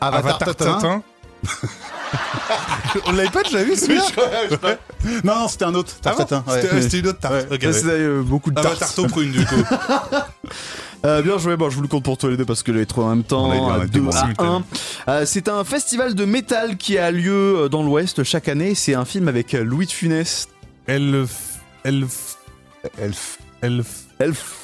Avatar, 0.00 0.38
Tintin. 0.38 0.78
Tintin. 0.80 1.02
On 3.06 3.12
l'avait 3.12 3.30
pas 3.30 3.42
déjà 3.42 3.62
vu 3.62 3.76
celui-là 3.76 4.04
Non, 5.24 5.40
non, 5.40 5.48
c'était 5.48 5.64
un 5.64 5.74
autre. 5.74 5.94
Ah 6.04 6.10
bon 6.10 6.16
Tintin, 6.18 6.44
ouais. 6.46 6.82
C'était 6.82 6.98
une 7.00 7.06
autre 7.08 7.18
tarte. 7.20 7.50
Ouais. 7.50 7.58
Euh, 7.62 8.22
beaucoup 8.22 8.50
de 8.50 8.58
Ah 8.58 8.62
bah, 8.62 8.68
tartes. 8.70 8.80
tarte 8.80 8.98
aux 8.98 9.06
prunes 9.06 9.32
du 9.32 9.44
coup. 9.44 9.54
Euh, 11.04 11.20
bien 11.20 11.36
joué, 11.36 11.54
bon, 11.54 11.68
je 11.68 11.76
vous 11.76 11.82
le 11.82 11.88
compte 11.88 12.02
pour 12.02 12.16
tous 12.16 12.28
les 12.28 12.38
deux 12.38 12.46
parce 12.46 12.62
que 12.62 12.72
les 12.72 12.86
trois 12.86 13.04
en 13.04 13.08
même 13.10 13.24
temps. 13.24 13.50
On 13.50 13.50
a 13.50 13.84
à. 14.38 14.62
Euh, 15.10 15.26
c'est 15.26 15.48
un 15.50 15.62
festival 15.62 16.14
de 16.14 16.24
métal 16.24 16.78
qui 16.78 16.96
a 16.96 17.10
lieu 17.10 17.68
dans 17.70 17.82
l'Ouest 17.82 18.24
chaque 18.24 18.48
année. 18.48 18.74
C'est 18.74 18.94
un 18.94 19.04
film 19.04 19.28
avec 19.28 19.52
Louis 19.52 19.84
de 19.84 19.92
Funès. 19.92 20.48
Elf. 20.86 21.58
Elf. 21.84 22.36
Elf. 22.98 23.38
Elf. 23.60 23.98
Elf. 24.18 24.54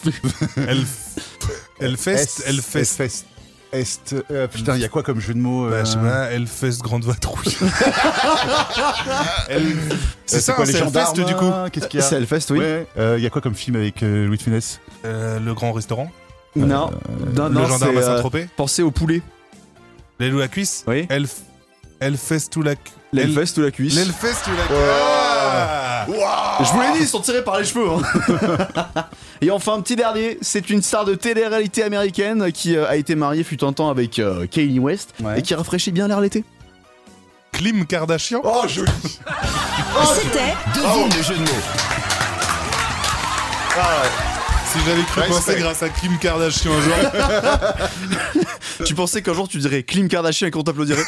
Elf. 0.57 0.89
Elfest. 1.81 2.43
Elfest. 2.47 3.25
Est. 3.73 4.15
euh, 4.33 4.49
putain, 4.49 4.75
il 4.75 4.81
y 4.83 4.85
a 4.85 4.89
quoi 4.89 5.03
comme 5.05 5.21
jeu 5.21 5.33
de 5.33 5.39
mots 5.39 5.67
euh, 5.67 5.71
Bah, 5.71 5.85
je 5.85 5.91
sais 5.93 5.97
pas, 5.97 6.31
Elfest, 6.33 6.79
grande 6.83 7.05
vadrouille. 7.05 7.57
El- 9.49 9.77
C'est 10.27 10.37
euh, 10.37 10.41
ça, 10.41 10.53
quoi, 10.55 10.67
c'est 10.67 10.73
les 10.73 10.79
Elfest 10.79 10.93
gendarmes 11.15 11.25
du 11.25 11.35
coup. 11.37 11.53
Qu'est-ce 11.73 11.89
qu'il 11.89 12.01
y 12.01 12.03
a 12.03 12.07
C'est 12.07 12.17
Hellfest, 12.17 12.51
oui. 12.51 12.59
Ouais. 12.59 12.87
Euh, 12.99 13.15
Il 13.19 13.23
y 13.23 13.27
a 13.27 13.31
quoi 13.31 13.41
comme 13.41 13.55
film 13.55 13.77
avec 13.77 14.03
euh, 14.03 14.27
Louis 14.27 14.37
de 14.39 14.43
Funès? 14.43 14.81
Euh, 15.05 15.39
le 15.39 15.55
grand 15.55 15.73
restaurant. 15.73 16.11
Non, 16.57 16.67
non, 17.37 17.49
non, 17.49 17.63
le 17.63 17.69
gendarme 17.69 17.93
c'est, 17.95 17.99
à 17.99 18.01
euh, 18.01 18.15
Saint-Tropez. 18.17 18.49
Pensez 18.57 18.83
au 18.83 18.91
poulet. 18.91 19.23
Les 20.19 20.31
loups 20.31 20.41
à 20.41 20.49
cuisse. 20.49 20.85
Oui. 20.89 21.07
Elf. 21.09 21.37
Elfest 22.01 22.57
ou 22.57 22.63
la. 22.63 22.75
cu- 22.75 22.91
L'Hellfest 23.13 23.59
ou 23.59 23.63
la 23.63 23.71
cuisse. 23.71 23.95
L'Elfest 23.95 24.49
ou 24.49 24.51
la. 24.57 24.67
Ah 26.23 26.59
Je 26.61 26.71
vous 26.73 26.81
l'ai 26.81 26.93
dit, 26.93 26.99
ils 27.01 27.07
sont 27.09 27.21
tirés 27.21 27.43
par 27.45 27.59
les 27.59 27.65
cheveux. 27.65 27.87
hein. 27.89 29.03
Et 29.43 29.51
enfin, 29.51 29.75
un 29.75 29.81
petit 29.81 29.97
dernier, 29.97 30.39
c'est 30.43 30.69
une 30.71 30.83
star 30.83 31.05
de 31.05 31.15
télé-réalité 31.15 31.83
américaine 31.83 32.53
qui 32.53 32.77
euh, 32.77 32.87
a 32.89 32.97
été 32.97 33.15
mariée 33.15 33.43
fut 33.45 33.65
un 33.65 33.73
temps 33.73 33.89
avec 33.89 34.19
euh, 34.19 34.47
Kanye 34.47 34.79
West 34.79 35.15
Ouais. 35.23 35.39
et 35.39 35.43
qui 35.43 35.55
rafraîchit 35.55 35.93
bien 35.93 36.09
l'air 36.09 36.21
l'été. 36.21 36.45
Klim 37.53 37.87
Kardashian. 37.87 38.41
Oh, 38.45 38.63
joli 38.69 38.91
C'était 40.15 40.55
Devine 40.75 41.09
le 41.17 41.23
jeu 41.23 41.35
de 41.35 41.41
mots. 41.41 41.47
Si 44.73 44.79
j'avais 44.87 45.03
cru 45.03 45.21
Ouais, 45.23 45.27
penser 45.29 45.53
c'est- 45.55 45.59
grâce 45.59 45.83
à 45.83 45.89
Kim 45.89 46.17
Kardashian 46.19 46.71
un 46.73 46.81
jour. 46.81 46.95
Tu 48.87 48.95
pensais 48.95 49.21
qu'un 49.21 49.35
jour 49.35 49.47
tu 49.49 49.59
dirais 49.59 49.83
Kim 49.83 50.09
Kardashian 50.09 50.47
et 50.49 50.51
qu'on 50.51 50.63
t'applaudirait 50.63 51.03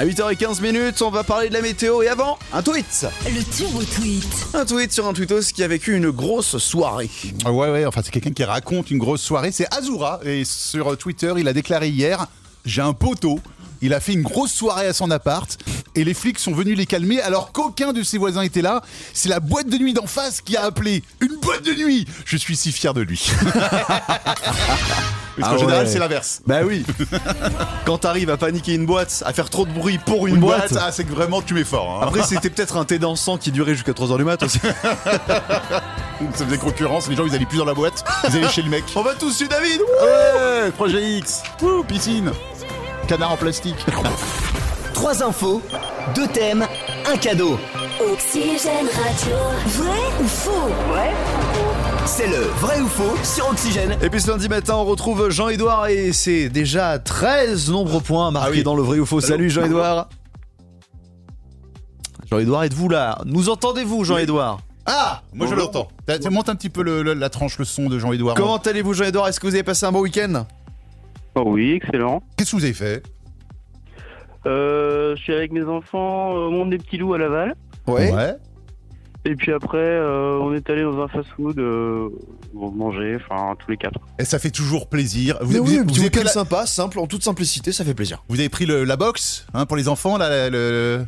À 0.00 0.06
8h15 0.06 0.62
minutes, 0.62 1.02
on 1.02 1.10
va 1.10 1.24
parler 1.24 1.50
de 1.50 1.52
la 1.52 1.60
météo 1.60 2.00
et 2.00 2.08
avant, 2.08 2.38
un 2.54 2.62
tweet 2.62 3.06
le 3.26 3.42
turbo 3.54 3.82
tweet. 3.82 4.24
Un 4.54 4.64
tweet 4.64 4.90
sur 4.90 5.06
un 5.06 5.12
tweetos 5.12 5.52
qui 5.54 5.62
a 5.62 5.68
vécu 5.68 5.94
une 5.94 6.08
grosse 6.08 6.56
soirée. 6.56 7.10
Ah 7.44 7.52
Ouais, 7.52 7.70
ouais, 7.70 7.84
enfin, 7.84 8.00
c'est 8.02 8.10
quelqu'un 8.10 8.32
qui 8.32 8.42
raconte 8.42 8.90
une 8.90 8.96
grosse 8.96 9.20
soirée. 9.20 9.52
C'est 9.52 9.66
Azura. 9.74 10.20
Et 10.24 10.46
sur 10.46 10.96
Twitter, 10.96 11.34
il 11.36 11.46
a 11.48 11.52
déclaré 11.52 11.90
hier 11.90 12.28
J'ai 12.64 12.80
un 12.80 12.94
poteau. 12.94 13.40
Il 13.82 13.92
a 13.92 14.00
fait 14.00 14.14
une 14.14 14.22
grosse 14.22 14.52
soirée 14.52 14.86
à 14.86 14.94
son 14.94 15.10
appart 15.10 15.58
et 15.94 16.02
les 16.02 16.14
flics 16.14 16.38
sont 16.38 16.52
venus 16.52 16.78
les 16.78 16.86
calmer 16.86 17.20
alors 17.20 17.52
qu'aucun 17.52 17.92
de 17.92 18.02
ses 18.02 18.16
voisins 18.16 18.40
était 18.40 18.62
là. 18.62 18.80
C'est 19.12 19.28
la 19.28 19.40
boîte 19.40 19.68
de 19.68 19.76
nuit 19.76 19.92
d'en 19.92 20.06
face 20.06 20.40
qui 20.40 20.56
a 20.56 20.62
appelé. 20.64 21.02
Une 21.20 21.36
boîte 21.42 21.62
de 21.62 21.74
nuit 21.74 22.06
Je 22.24 22.38
suis 22.38 22.56
si 22.56 22.72
fier 22.72 22.94
de 22.94 23.02
lui. 23.02 23.30
Parce 25.38 25.48
qu'en 25.48 25.54
Ah 25.56 25.58
général, 25.58 25.84
ouais. 25.86 25.90
c'est 25.92 25.98
l'inverse. 25.98 26.42
Bah 26.46 26.60
oui 26.64 26.84
Quand 27.86 27.98
t'arrives 27.98 28.30
à 28.30 28.36
paniquer 28.36 28.74
une 28.74 28.86
boîte, 28.86 29.22
à 29.26 29.32
faire 29.32 29.48
trop 29.50 29.64
de 29.64 29.72
bruit 29.72 29.98
pour 29.98 30.26
une, 30.26 30.34
Une 30.34 30.40
boîte, 30.40 30.72
boîte, 30.72 30.82
ah, 30.86 30.92
c'est 30.92 31.04
que 31.04 31.12
vraiment 31.12 31.40
tu 31.42 31.54
mets 31.54 31.64
fort. 31.64 32.00
hein. 32.02 32.06
Après 32.08 32.22
c'était 32.26 32.50
peut-être 32.50 32.76
un 32.76 32.84
thé 32.84 32.98
dansant 32.98 33.38
qui 33.38 33.50
durait 33.52 33.74
jusqu'à 33.74 33.92
3h 33.92 34.16
du 34.16 34.24
mat 34.24 34.42
aussi. 34.42 34.60
Ça 36.34 36.44
faisait 36.44 36.58
concurrence. 36.58 37.08
Les 37.08 37.16
gens, 37.16 37.24
ils 37.26 37.34
allaient 37.34 37.46
plus 37.46 37.58
dans 37.58 37.64
la 37.64 37.74
boîte. 37.74 38.04
Ils 38.28 38.36
allaient 38.36 38.48
chez 38.48 38.62
le 38.62 38.68
mec. 38.68 38.84
On 38.94 39.02
va 39.02 39.14
tous 39.14 39.38
chez 39.38 39.48
David 39.48 39.80
Ouais, 39.80 40.70
projet 40.72 41.02
X. 41.02 41.42
Wouh, 41.62 41.82
piscine. 41.84 42.30
Canard 43.08 43.32
en 43.32 43.36
plastique. 43.36 43.76
Trois 44.92 45.22
infos, 45.22 45.62
deux 46.14 46.26
thèmes, 46.28 46.66
un 47.10 47.16
cadeau. 47.16 47.58
Oxygène 48.12 48.86
Radio. 48.86 49.36
Vrai 49.66 49.98
ou 50.22 50.26
faux? 50.28 51.69
C'est 52.06 52.26
le 52.26 52.36
vrai 52.60 52.80
ou 52.80 52.86
faux 52.86 53.16
sur 53.24 53.48
Oxygène. 53.48 53.96
Et 54.02 54.10
puis 54.10 54.20
ce 54.20 54.30
lundi 54.30 54.48
matin, 54.48 54.74
on 54.76 54.84
retrouve 54.84 55.30
Jean-Edouard 55.30 55.86
et 55.88 56.12
c'est 56.12 56.48
déjà 56.48 56.98
13 56.98 57.70
nombreux 57.70 58.00
points 58.00 58.30
marqués 58.30 58.48
Ah 58.52 58.56
oui. 58.56 58.62
dans 58.62 58.74
le 58.74 58.82
vrai 58.82 58.98
ou 58.98 59.06
faux. 59.06 59.20
Salut 59.20 59.48
Jean-Edouard. 59.50 60.08
Jean-Edouard, 62.30 62.64
êtes-vous 62.64 62.88
là 62.88 63.18
Nous 63.24 63.48
entendez-vous, 63.48 64.04
Jean-Edouard 64.04 64.60
Ah 64.86 65.22
Moi 65.32 65.46
je 65.46 65.54
l'entends. 65.54 65.88
Monte 66.30 66.48
un 66.48 66.56
petit 66.56 66.68
peu 66.70 66.82
le- 66.82 67.02
le- 67.02 67.14
la 67.14 67.28
tranche, 67.30 67.58
le 67.58 67.64
son 67.64 67.88
de 67.88 67.98
Jean-Edouard. 67.98 68.34
Comment 68.34 68.56
allez-vous, 68.58 68.92
Jean-Edouard 68.94 69.28
Est-ce 69.28 69.40
que 69.40 69.46
vous 69.46 69.54
avez 69.54 69.62
passé 69.64 69.86
un 69.86 69.92
bon 69.92 70.00
week-end? 70.00 70.44
Oh 71.36 71.44
oui, 71.46 71.72
excellent. 71.72 72.22
Qu'est-ce 72.36 72.52
que 72.52 72.56
vous 72.56 72.64
avez 72.64 72.74
fait? 72.74 73.02
Euh, 74.46 75.14
je 75.16 75.22
suis 75.22 75.34
avec 75.34 75.52
mes 75.52 75.64
enfants 75.64 76.30
au 76.32 76.50
monde 76.50 76.70
des 76.70 76.78
petits 76.78 76.96
loups 76.96 77.14
à 77.14 77.18
Laval. 77.18 77.54
Ouais. 77.86 78.10
Et 79.26 79.36
puis 79.36 79.52
après, 79.52 79.76
euh, 79.78 80.38
on 80.40 80.54
est 80.54 80.68
allé 80.70 80.82
dans 80.82 80.98
un 81.02 81.08
fast-food 81.08 81.58
euh, 81.58 82.08
manger, 82.54 83.16
enfin 83.16 83.54
tous 83.58 83.70
les 83.70 83.76
quatre. 83.76 83.98
Et 84.18 84.24
ça 84.24 84.38
fait 84.38 84.50
toujours 84.50 84.88
plaisir. 84.88 85.36
Vous, 85.42 85.52
Mais 85.52 85.58
vous- 85.58 85.66
oui, 85.68 85.78
vous 85.78 85.84
petit 85.84 86.00
avez, 86.00 86.10
pris 86.10 86.24
la, 86.24 86.30
sympa, 86.30 86.64
simple, 86.66 86.98
en 86.98 87.06
toute 87.06 87.22
simplicité, 87.22 87.70
ça 87.72 87.84
fait 87.84 87.92
plaisir. 87.94 88.24
vous 88.30 88.40
avez 88.40 88.48
pris 88.48 88.64
le- 88.64 88.84
la 88.84 88.96
box 88.96 89.46
hein, 89.52 89.66
pour 89.66 89.76
les 89.76 89.88
enfants 89.88 90.16
là. 90.16 90.48
le- 90.48 90.50
le- 90.50 91.06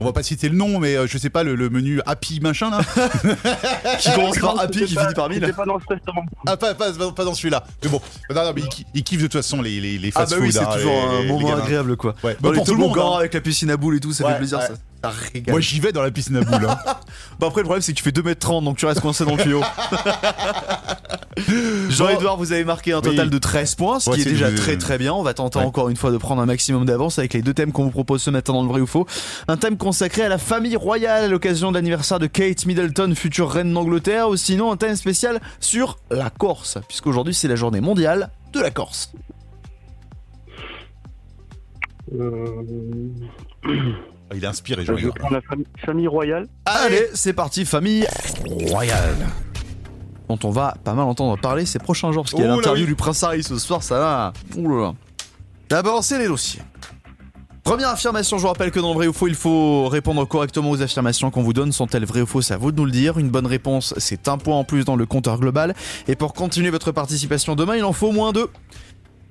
on 0.00 0.06
va 0.06 0.12
pas 0.12 0.24
citer 0.24 0.48
le 0.48 0.56
nom, 0.56 0.80
mais 0.80 0.96
euh, 0.96 1.06
je 1.06 1.16
sais 1.16 1.30
pas 1.30 1.44
le, 1.44 1.54
le 1.54 1.70
menu 1.70 2.00
Happy 2.04 2.40
machin 2.40 2.68
là. 2.70 2.80
Qui 4.00 4.12
commence 4.12 4.38
par 4.38 4.58
Happy, 4.58 4.84
qui 4.84 4.94
pas- 4.96 5.02
finit 5.02 5.14
par 5.14 5.28
1000. 5.28 5.38
C'était 5.40 5.52
pas 5.52 5.64
dans 5.64 5.78
ce 5.78 5.84
restaurant. 5.88 6.24
ah 6.46 6.56
pas, 6.56 6.74
pas, 6.74 6.90
pas 7.14 7.24
dans 7.24 7.34
celui-là. 7.34 7.64
Mais 7.84 7.88
bon, 7.88 8.00
non, 8.34 8.44
non, 8.44 8.52
mais 8.54 8.62
ils, 8.62 8.68
ki- 8.68 8.86
ils 8.94 9.04
kiffent 9.04 9.20
de 9.22 9.26
toute 9.28 9.34
façon 9.40 9.62
les, 9.62 9.80
les, 9.80 9.98
les 9.98 10.10
Ah 10.16 10.26
bah 10.28 10.36
oui, 10.40 10.52
c'est 10.52 10.58
hein, 10.58 10.68
toujours 10.74 10.90
les- 10.92 10.98
un 11.18 11.20
les 11.22 11.28
moment 11.28 11.48
gamins. 11.50 11.62
agréable 11.62 11.96
quoi. 11.96 12.14
Ouais. 12.24 12.36
Bah, 12.40 12.48
les 12.50 12.56
pour 12.56 12.66
tout 12.66 12.72
le 12.72 12.78
monde. 12.78 12.90
toboggans 12.92 13.14
hein. 13.14 13.18
avec 13.20 13.34
la 13.34 13.40
piscine 13.40 13.70
à 13.70 13.76
boules 13.76 13.96
et 13.96 14.00
tout, 14.00 14.12
ça 14.12 14.24
Ouais, 14.26 14.32
fait 14.32 14.38
plaisir, 14.38 14.58
ouais. 14.58 14.66
ça, 14.66 14.74
ça 15.12 15.14
régale. 15.32 15.52
Moi 15.52 15.60
j'y 15.60 15.80
vais 15.80 15.92
dans 15.92 16.02
la 16.02 16.10
piscine 16.10 16.36
à 16.36 16.40
boules. 16.40 16.66
hein. 16.68 16.78
Bah 17.40 17.48
après 17.48 17.60
le 17.62 17.64
problème 17.64 17.82
c'est 17.82 17.92
que 17.92 17.98
tu 17.98 18.04
fais 18.04 18.10
2m30 18.10 18.64
donc 18.64 18.76
tu 18.76 18.86
restes 18.86 19.00
coincé 19.00 19.24
dans 19.24 19.34
le 19.36 19.42
tuyau. 19.42 19.60
Jean-Edouard, 21.90 22.36
vous 22.36 22.52
avez 22.52 22.64
marqué 22.64 22.92
un 22.92 23.00
total 23.00 23.26
Oui. 23.26 23.30
de 23.30 23.38
13 23.38 23.74
points, 23.74 23.98
ce 24.00 24.08
Ouais, 24.10 24.16
qui 24.16 24.22
est 24.22 24.24
déjà 24.32 24.50
du- 24.50 24.56
très 24.56 24.76
très 24.78 24.98
bien. 24.98 25.12
On 25.12 25.22
va 25.22 25.34
tenter 25.34 25.58
Ouais. 25.58 25.64
encore 25.64 25.88
une 25.88 25.96
fois 25.96 26.10
de 26.12 26.16
prendre 26.16 26.40
un 26.40 26.46
maximum 26.46 26.84
d'avance 26.86 27.18
avec 27.18 27.34
les 27.34 27.42
deux 27.42 27.54
thèmes 27.54 27.72
qu'on 27.72 27.84
vous 27.84 27.90
propose 27.90 28.22
ce 28.22 28.30
matin 28.30 28.52
dans 28.52 28.62
le 28.62 28.68
vrai 28.68 28.80
ou 28.80 28.86
faux. 28.86 29.06
Un 29.48 29.56
thème 29.56 29.76
consacré 29.76 30.22
à 30.22 30.28
la 30.28 30.38
famille 30.38 30.76
royale 30.76 31.24
à 31.24 31.28
l'occasion 31.28 31.70
de 31.70 31.76
l'anniversaire 31.76 32.18
de 32.18 32.26
Kate 32.26 32.66
Middleton, 32.66 33.14
future 33.14 33.50
reine 33.50 33.72
d'Angleterre, 33.72 34.28
ou 34.28 34.36
sinon 34.36 34.70
un 34.72 34.76
thème 34.76 34.96
spécial 34.96 35.40
sur 35.60 35.98
la 36.10 36.30
Corse, 36.30 36.78
puisqu'aujourd'hui 36.88 37.34
c'est 37.34 37.48
la 37.48 37.56
journée 37.56 37.80
mondiale 37.80 38.30
de 38.52 38.60
la 38.60 38.70
Corse. 38.70 39.12
Euh, 42.14 42.62
Il 44.34 44.42
est 44.42 44.46
inspiré 44.46 44.82
je 44.84 44.92
Jean-Edouard. 44.92 45.14
prendre 45.14 45.34
la 45.34 45.40
famille, 45.42 45.66
famille 45.84 46.08
royale. 46.08 46.46
Allez, 46.64 47.08
c'est 47.14 47.32
parti, 47.32 47.64
famille 47.64 48.06
royale. 48.68 49.14
Dont 50.28 50.38
on 50.44 50.50
va 50.50 50.74
pas 50.82 50.94
mal 50.94 51.04
entendre 51.04 51.38
parler 51.38 51.66
ces 51.66 51.78
prochains 51.78 52.10
jours, 52.10 52.24
parce 52.24 52.34
qu'il 52.34 52.44
y 52.44 52.46
a 52.48 52.52
Oh 52.52 52.56
l'interview 52.56 52.84
oui. 52.84 52.88
du 52.88 52.94
Prince 52.96 53.22
Harry 53.22 53.42
ce 53.42 53.58
soir, 53.58 53.82
ça 53.82 53.98
va. 53.98 54.32
Ouh. 54.56 54.92
D'abord, 55.68 56.02
c'est 56.02 56.18
les 56.18 56.26
dossiers. 56.26 56.62
Première 57.62 57.88
affirmation, 57.88 58.36
je 58.36 58.42
vous 58.42 58.48
rappelle 58.48 58.70
que 58.70 58.80
dans 58.80 58.90
le 58.90 58.94
vrai 58.94 59.06
ou 59.06 59.12
faux, 59.14 59.26
il 59.26 59.34
faut 59.34 59.88
répondre 59.88 60.26
correctement 60.26 60.70
aux 60.70 60.82
affirmations 60.82 61.30
qu'on 61.30 61.42
vous 61.42 61.54
donne. 61.54 61.72
Sont-elles 61.72 62.04
vraies 62.04 62.20
ou 62.20 62.26
fausses? 62.26 62.50
À 62.50 62.58
vous 62.58 62.72
de 62.72 62.76
nous 62.76 62.84
le 62.84 62.90
dire. 62.90 63.18
Une 63.18 63.30
bonne 63.30 63.46
réponse, 63.46 63.94
c'est 63.96 64.28
un 64.28 64.36
point 64.36 64.56
en 64.56 64.64
plus 64.64 64.84
dans 64.84 64.96
le 64.96 65.06
compteur 65.06 65.38
global. 65.38 65.74
Et 66.06 66.14
pour 66.14 66.34
continuer 66.34 66.68
votre 66.70 66.92
participation 66.92 67.54
demain, 67.54 67.76
il 67.76 67.84
en 67.84 67.94
faut 67.94 68.08
au 68.08 68.12
moins 68.12 68.32
deux. 68.32 68.50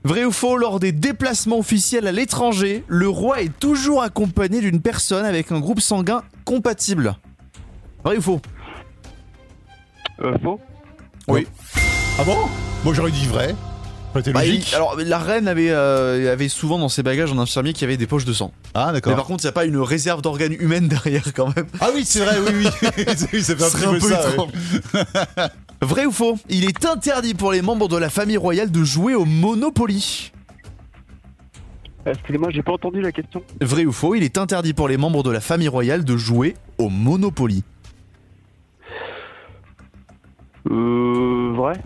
Vrai 0.05 0.25
ou 0.25 0.31
faux, 0.31 0.57
lors 0.57 0.79
des 0.79 0.91
déplacements 0.91 1.60
officiels 1.60 2.07
à 2.07 2.12
l'étranger, 2.12 2.83
le 2.88 3.07
roi 3.07 3.41
est 3.41 3.57
toujours 3.60 4.03
accompagné 4.03 4.60
d'une 4.60 4.81
personne 4.81 5.25
avec 5.25 5.51
un 5.51 5.60
groupe 5.62 5.79
sanguin 5.79 6.24
compatible. 6.43 7.15
Vrai 8.03 8.17
ou 8.17 8.22
faux 8.22 8.41
Euh, 10.22 10.38
faux 10.43 10.60
Ah 11.29 12.24
bon? 12.25 12.38
Moi 12.83 12.93
j'aurais 12.93 13.12
dit 13.12 13.25
vrai. 13.27 13.48
Ça 13.50 14.19
aurait 14.19 14.22
été 14.22 14.33
Bah, 14.33 14.41
logique. 14.45 14.69
il- 14.72 14.75
Alors, 14.75 14.95
la 14.98 15.17
reine 15.17 15.48
avait, 15.48 15.72
euh, 15.72 16.31
avait 16.33 16.50
souvent 16.50 16.77
dans 16.77 16.89
ses 16.89 17.01
bagages 17.01 17.31
un 17.31 17.39
infirmier 17.39 17.74
qui 17.74 17.83
avait 17.83 17.98
des 17.98 18.05
poches 18.05 18.25
de 18.25 18.33
sang. 18.33 18.51
Ah 18.75 18.88
Mais 18.88 18.93
d'accord. 18.93 19.15
par 19.15 19.25
contre, 19.25 19.43
il 19.43 19.48
n'y 19.48 19.50
a 19.50 19.53
pas 19.53 19.65
une 19.65 19.77
réserve 19.79 20.22
d'organes 20.22 20.53
humaines 20.60 20.88
derrière 20.89 21.24
quand 21.33 21.55
même. 21.55 21.65
Ah 21.79 21.88
oui 21.95 22.03
c'est 22.05 22.19
vrai, 22.19 22.36
oui 22.45 22.67
oui. 22.83 22.91
Oui, 23.33 23.41
ça 23.41 23.55
fait 23.55 23.63
un 23.63 23.69
Ce 23.69 23.77
peu 23.77 23.88
un 23.88 23.93
peu 23.93 24.00
ça. 24.01 24.27
ouais. 24.27 24.31
étrange. 24.33 24.51
Vrai 25.94 26.08
ou 26.08 26.12
faux 26.12 26.40
Il 26.50 26.66
est 26.68 26.86
interdit 26.88 27.36
pour 27.36 27.52
les 27.52 27.62
membres 27.62 27.88
de 27.88 27.98
la 27.98 28.10
famille 28.10 28.38
royale 28.38 28.72
de 28.72 28.84
jouer 28.84 29.14
au 29.14 29.26
Monopoly. 29.26 30.32
Excusez-moi, 32.04 32.50
j'ai 32.50 32.64
pas 32.64 32.72
entendu 32.72 33.00
la 33.00 33.12
question. 33.12 33.44
Vrai 33.62 33.86
ou 33.86 33.92
faux 33.92 34.16
Il 34.16 34.24
est 34.24 34.40
interdit 34.40 34.74
pour 34.74 34.88
les 34.88 34.98
membres 34.98 35.22
de 35.22 35.30
la 35.30 35.40
famille 35.40 35.68
royale 35.68 36.04
de 36.04 36.18
jouer 36.18 36.56
au 36.80 36.90
Monopoly. 36.90 37.64
Euh, 40.72 41.54
vrai 41.56 41.80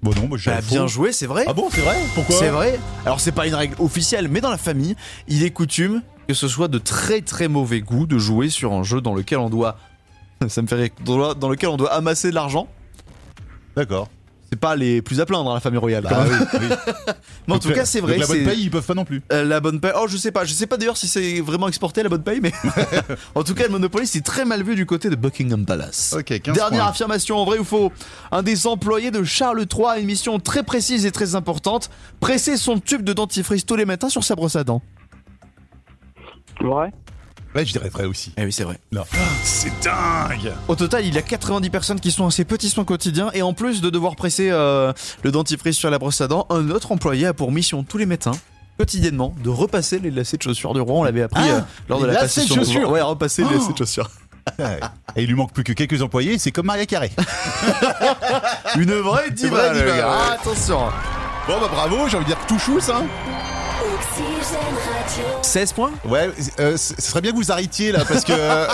Bon 0.00 0.12
non, 0.14 0.28
moi 0.28 0.38
j'ai 0.38 0.52
Bah, 0.52 0.60
bien 0.60 0.86
joué, 0.86 1.10
c'est 1.10 1.26
vrai. 1.26 1.42
Ah 1.48 1.54
bon, 1.54 1.66
c'est 1.72 1.80
vrai 1.80 1.96
Pourquoi 2.14 2.36
C'est 2.36 2.50
vrai. 2.50 2.78
Alors 3.04 3.18
c'est 3.18 3.32
pas 3.32 3.48
une 3.48 3.56
règle 3.56 3.74
officielle, 3.80 4.28
mais 4.28 4.40
dans 4.40 4.50
la 4.50 4.58
famille, 4.58 4.94
il 5.26 5.42
est 5.42 5.50
coutume 5.50 6.02
que 6.28 6.34
ce 6.34 6.46
soit 6.46 6.68
de 6.68 6.78
très 6.78 7.20
très 7.20 7.48
mauvais 7.48 7.80
goût 7.80 8.06
de 8.06 8.18
jouer 8.18 8.48
sur 8.48 8.72
un 8.74 8.84
jeu 8.84 9.00
dans 9.00 9.14
lequel 9.14 9.38
on 9.38 9.50
doit, 9.50 9.76
ça 10.48 10.62
me 10.62 10.68
fait 10.68 10.76
rire, 10.76 10.90
dans 11.04 11.34
dans 11.34 11.48
lequel 11.48 11.68
on 11.70 11.76
doit 11.76 11.92
amasser 11.92 12.30
de 12.30 12.34
l'argent. 12.36 12.68
D'accord. 13.76 14.08
C'est 14.48 14.60
pas 14.60 14.76
les 14.76 15.02
plus 15.02 15.20
à 15.20 15.26
plaindre, 15.26 15.50
hein, 15.50 15.54
la 15.54 15.60
famille 15.60 15.80
royale. 15.80 16.04
quand 16.08 16.14
Bah 16.14 16.24
même. 16.24 16.46
oui, 16.54 16.58
oui. 16.70 16.94
Mais 17.48 17.54
en 17.54 17.58
tout 17.58 17.72
cas, 17.72 17.84
c'est 17.84 18.00
vrai. 18.00 18.12
donc 18.12 18.20
La 18.20 18.26
bonne 18.28 18.36
c'est- 18.38 18.44
paye, 18.44 18.62
ils 18.62 18.70
peuvent 18.70 18.86
pas 18.86 18.94
non 18.94 19.04
plus. 19.04 19.20
Euh, 19.32 19.44
la 19.44 19.58
bonne 19.58 19.80
paye. 19.80 19.90
Oh, 19.96 20.06
je 20.08 20.16
sais 20.16 20.30
pas. 20.30 20.44
Je 20.44 20.52
sais 20.52 20.68
pas 20.68 20.76
d'ailleurs 20.76 20.96
si 20.96 21.08
c'est 21.08 21.40
vraiment 21.40 21.66
exporté 21.66 22.00
la 22.04 22.08
bonne 22.08 22.22
paye, 22.22 22.38
mais 22.40 22.52
en 23.34 23.42
tout 23.42 23.54
cas, 23.54 23.64
le 23.64 23.70
Monopoly 23.70 24.06
c'est 24.06 24.20
très 24.20 24.44
mal 24.44 24.62
vu 24.62 24.76
du 24.76 24.86
côté 24.86 25.10
de 25.10 25.16
Buckingham 25.16 25.66
Palace. 25.66 26.14
Ok, 26.16 26.26
15 26.40 26.54
Dernière 26.54 26.82
points. 26.82 26.90
affirmation, 26.90 27.44
vrai 27.44 27.58
ou 27.58 27.64
faux 27.64 27.90
Un 28.30 28.44
des 28.44 28.68
employés 28.68 29.10
de 29.10 29.24
Charles 29.24 29.66
III 29.70 29.84
a 29.88 29.98
une 29.98 30.06
mission 30.06 30.38
très 30.38 30.62
précise 30.62 31.06
et 31.06 31.10
très 31.10 31.34
importante 31.34 31.90
presser 32.20 32.56
son 32.56 32.78
tube 32.78 33.02
de 33.02 33.12
dentifrice 33.12 33.66
tous 33.66 33.74
les 33.76 33.84
matins 33.84 34.08
sur 34.08 34.22
sa 34.22 34.36
brosse 34.36 34.54
à 34.54 34.62
dents. 34.62 34.80
Vrai? 36.60 36.92
Ouais, 37.56 37.64
je 37.64 37.72
dirais 37.72 37.88
vrai 37.88 38.04
aussi. 38.04 38.32
Eh 38.36 38.44
oui, 38.44 38.52
c'est 38.52 38.64
vrai. 38.64 38.78
Non. 38.92 39.02
C'est 39.42 39.72
dingue 39.82 40.52
Au 40.68 40.76
total, 40.76 41.06
il 41.06 41.14
y 41.14 41.18
a 41.18 41.22
90 41.22 41.70
personnes 41.70 41.98
qui 42.00 42.10
sont 42.12 42.26
à 42.26 42.30
ces 42.30 42.44
petits 42.44 42.68
soins 42.68 42.84
quotidiens 42.84 43.30
et 43.32 43.40
en 43.42 43.54
plus 43.54 43.80
de 43.80 43.88
devoir 43.90 44.14
presser 44.14 44.50
euh, 44.50 44.92
le 45.22 45.30
dentifrice 45.32 45.76
sur 45.76 45.88
la 45.90 45.98
brosse 45.98 46.20
à 46.20 46.28
dents, 46.28 46.46
un 46.50 46.68
autre 46.70 46.92
employé 46.92 47.26
a 47.26 47.32
pour 47.34 47.50
mission 47.52 47.82
tous 47.82 47.96
les 47.98 48.06
matins 48.06 48.32
quotidiennement 48.78 49.34
de 49.42 49.48
repasser 49.48 49.98
les 49.98 50.10
lacets 50.10 50.36
de 50.36 50.42
chaussures 50.42 50.74
du 50.74 50.82
roi. 50.82 50.96
On 50.96 51.02
l'avait 51.02 51.22
appris 51.22 51.42
Ah, 51.48 51.54
euh, 51.54 51.60
lors 51.88 51.98
de 52.00 52.06
les 52.06 52.12
la 52.12 52.20
lacets 52.22 52.42
de 52.42 52.46
passation 52.48 52.62
chaussures. 52.62 52.90
Ouais, 52.90 53.00
repasser 53.00 53.42
les 53.42 53.48
Oh. 53.50 53.54
lacets 53.58 53.72
de 53.72 53.78
chaussures. 53.78 54.10
Et 55.16 55.22
il 55.22 55.26
lui 55.28 55.34
manque 55.34 55.52
plus 55.54 55.64
que 55.64 55.72
quelques 55.72 56.02
employés, 56.02 56.38
c'est 56.38 56.52
comme 56.52 56.66
Maria 56.66 56.84
Carré. 56.84 57.10
Une 58.76 58.92
vraie 58.92 59.30
diva, 59.30 59.70
vraie 59.70 59.74
le 59.74 59.80
diva, 59.80 59.96
gars. 59.96 60.08
ouais. 60.08 60.14
Ah, 60.28 60.32
attention. 60.40 60.78
Bon 61.48 61.58
bah 61.60 61.68
bravo, 61.72 62.06
j'ai 62.08 62.16
envie 62.18 62.26
de 62.26 62.30
dire 62.30 62.38
tout 62.46 62.58
chou 62.58 62.78
ça. 62.80 63.00
Oxygène 63.00 63.06
Radio. 63.06 63.55
16 65.46 65.72
points 65.72 65.92
Ouais, 66.04 66.30
euh, 66.60 66.76
c- 66.76 66.94
ce 66.98 67.02
serait 67.10 67.20
bien 67.20 67.30
que 67.32 67.36
vous 67.36 67.50
arrêtiez 67.52 67.92
là 67.92 68.04
parce 68.06 68.24
que 68.24 68.32
euh, 68.32 68.66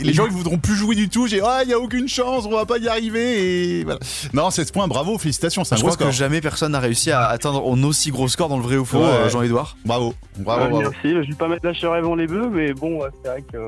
y- 0.00 0.04
les 0.04 0.12
gens 0.12 0.26
ils 0.26 0.32
voudront 0.32 0.58
plus 0.58 0.74
jouer 0.74 0.94
du 0.94 1.08
tout. 1.08 1.26
J'ai 1.26 1.40
ah 1.44 1.60
il 1.64 1.70
y 1.70 1.72
a 1.72 1.78
aucune 1.78 2.08
chance, 2.08 2.44
on 2.46 2.50
va 2.50 2.64
pas 2.66 2.78
y 2.78 2.88
arriver 2.88 3.78
et 3.80 3.84
voilà. 3.84 4.00
Non, 4.32 4.50
16 4.50 4.70
points, 4.72 4.88
bravo, 4.88 5.18
félicitations, 5.18 5.64
c'est 5.64 5.74
un 5.74 5.76
Je 5.76 5.82
gros 5.82 5.90
crois 5.90 5.96
score. 5.96 6.08
que 6.08 6.14
jamais 6.14 6.40
personne 6.40 6.72
n'a 6.72 6.80
réussi 6.80 7.10
à 7.10 7.26
atteindre 7.26 7.62
un 7.70 7.82
aussi 7.84 8.10
gros 8.10 8.28
score 8.28 8.48
dans 8.48 8.56
le 8.56 8.62
vrai 8.62 8.76
ou 8.76 8.84
faux, 8.84 8.98
Ouais. 8.98 9.04
euh, 9.04 9.28
Jean-Edouard. 9.28 9.76
Bravo, 9.84 10.14
bravo, 10.38 10.62
Euh, 10.64 10.68
bravo. 10.68 10.90
Merci, 10.90 10.98
je 11.24 11.28
vais 11.30 11.36
pas 11.38 11.48
mettre 11.48 11.66
la 11.66 11.74
charrue 11.74 11.98
avant 11.98 12.14
les 12.14 12.26
bœufs, 12.26 12.48
mais 12.52 12.72
bon, 12.72 13.00
c'est 13.22 13.28
vrai 13.30 13.42
que. 13.52 13.58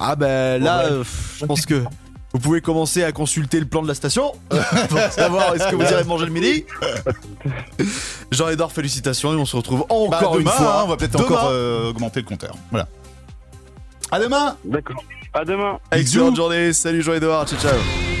Ah 0.00 0.16
ben 0.16 0.62
là, 0.62 0.84
Ouais. 0.86 0.90
euh, 0.92 1.04
je 1.38 1.46
pense 1.46 1.66
que 1.66 1.84
vous 2.34 2.40
pouvez 2.40 2.60
commencer 2.60 3.02
à 3.04 3.12
consulter 3.12 3.60
le 3.60 3.64
plan 3.66 3.80
de 3.80 3.88
la 3.88 3.94
station 3.94 4.32
pour 4.88 4.98
savoir 5.12 5.54
est-ce 5.54 5.68
que 5.68 5.76
vous 5.76 5.82
irez 5.82 6.04
manger 6.04 6.26
le 6.26 6.32
midi. 6.32 6.64
Jean-Edouard, 8.32 8.72
félicitations 8.72 9.32
et 9.32 9.36
on 9.36 9.46
se 9.46 9.56
retrouve 9.56 9.86
Bah, 9.88 9.94
encore 9.94 10.32
demain, 10.34 10.40
une 10.42 10.48
fois. 10.48 10.80
hein, 10.80 10.82
on 10.84 10.88
va 10.88 10.96
peut-être 10.96 11.20
encore 11.20 11.48
euh, 11.50 11.90
augmenter 11.90 12.20
le 12.20 12.26
compteur. 12.26 12.54
Voilà. 12.70 12.88
À 14.10 14.18
demain. 14.18 14.56
D'accord. 14.64 15.02
À 15.32 15.44
demain. 15.44 15.78
Excellente 15.92 16.36
journée, 16.36 16.72
salut 16.72 17.02
Jean-Edouard, 17.02 17.46
ciao 17.48 17.58
ciao. 17.58 18.13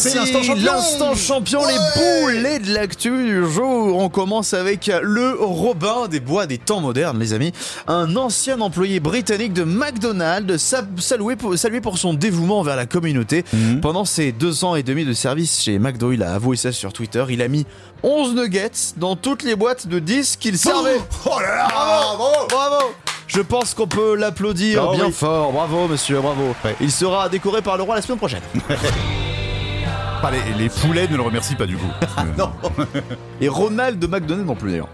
C'est 0.00 0.14
l'instant 0.14 0.42
champion. 0.42 0.64
l'instant 0.64 1.14
champion, 1.14 1.60
les 1.66 2.22
boulets 2.24 2.58
de 2.58 2.72
l'actu 2.72 3.10
du 3.24 3.50
jour. 3.50 3.96
On 3.98 4.08
commence 4.08 4.54
avec 4.54 4.90
le 5.02 5.36
Robin 5.40 6.08
des 6.08 6.20
bois 6.20 6.46
des 6.46 6.58
temps 6.58 6.80
modernes, 6.80 7.18
les 7.18 7.32
amis. 7.32 7.52
Un 7.86 8.16
ancien 8.16 8.60
employé 8.60 8.98
britannique 9.00 9.52
de 9.52 9.64
McDonald's, 9.64 10.56
sa- 10.62 10.84
salué 10.98 11.36
pour, 11.36 11.56
salué 11.58 11.80
pour 11.80 11.98
son 11.98 12.14
dévouement 12.14 12.60
envers 12.60 12.76
la 12.76 12.86
communauté. 12.86 13.44
Mhm. 13.52 13.80
Pendant 13.80 14.04
ses 14.04 14.32
deux 14.32 14.64
ans 14.64 14.74
et 14.74 14.82
demi 14.82 15.04
de 15.04 15.12
service 15.12 15.62
chez 15.62 15.78
McDo, 15.78 16.12
il 16.12 16.22
a 16.22 16.32
avoué 16.34 16.56
ça 16.56 16.72
sur 16.72 16.92
Twitter. 16.92 17.24
Il 17.28 17.42
a 17.42 17.48
mis 17.48 17.66
11 18.02 18.34
nuggets 18.34 18.70
dans 18.96 19.16
toutes 19.16 19.42
les 19.42 19.54
boîtes 19.56 19.86
de 19.86 19.98
10 19.98 20.36
qu'il 20.36 20.56
servait. 20.58 21.00
Oh 21.26 21.38
là 21.40 21.56
là, 21.56 21.68
bravo. 21.70 22.46
Bravo 22.48 22.92
Je 23.26 23.40
pense 23.40 23.74
qu'on 23.74 23.86
peut 23.86 24.14
l'applaudir 24.16 24.88
Ah 24.90 24.94
bien 24.96 25.06
oui. 25.06 25.12
fort. 25.12 25.52
Bravo, 25.52 25.86
monsieur, 25.88 26.20
bravo. 26.20 26.54
Ouais. 26.64 26.74
Il 26.80 26.90
sera 26.90 27.28
décoré 27.28 27.60
par 27.62 27.76
le 27.76 27.82
roi 27.82 27.96
la 27.96 28.02
semaine 28.02 28.18
prochaine. 28.18 28.42
Pas 30.22 30.30
les, 30.30 30.42
les 30.58 30.68
poulets 30.68 31.08
ne 31.08 31.16
le 31.16 31.22
remercient 31.22 31.54
pas 31.56 31.66
du 31.66 31.76
coup. 31.76 31.86
non 32.38 32.50
Et 33.40 33.48
Ronald 33.48 33.98
de 33.98 34.06
McDonald's 34.06 34.46
non 34.46 34.54
plus, 34.54 34.70
d'ailleurs. 34.72 34.88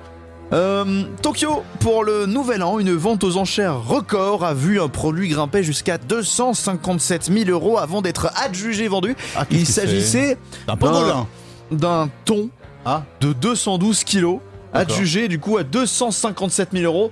Euh, 0.53 1.03
Tokyo, 1.23 1.65
pour 1.81 2.05
le 2.05 2.27
nouvel 2.27 2.63
an, 2.63 2.79
une 2.79 2.93
vente 2.95 3.25
aux 3.25 3.37
enchères 3.37 3.83
record 3.83 4.45
a 4.45 4.55
vu 4.55 4.81
un 4.81 4.87
produit 4.89 5.29
grimper 5.29 5.65
jusqu'à 5.65 5.99
257 5.99 7.25
000 7.33 7.51
euros 7.51 7.79
avant 7.79 8.01
d'être 8.03 8.31
adjugé 8.37 8.87
vendu. 8.87 9.17
Ah, 9.37 9.45
Il 9.51 9.67
s'agissait 9.67 10.39
d'un 10.69 11.27
d'un 11.73 12.09
thon 12.25 12.49
Ah. 12.85 13.03
de 13.21 13.33
212 13.33 14.05
kilos, 14.05 14.39
adjugé 14.73 15.27
du 15.27 15.41
coup 15.41 15.57
à 15.57 15.65
257 15.65 16.69
000 16.73 16.85
euros. 16.85 17.11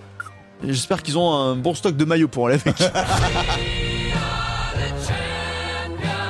J'espère 0.62 1.02
qu'ils 1.02 1.18
ont 1.18 1.35
un 1.35 1.56
bon 1.56 1.75
stock 1.75 1.97
de 1.97 2.04
maillots 2.04 2.28
pour 2.28 2.47
aller 2.47 2.61
avec. 2.64 2.76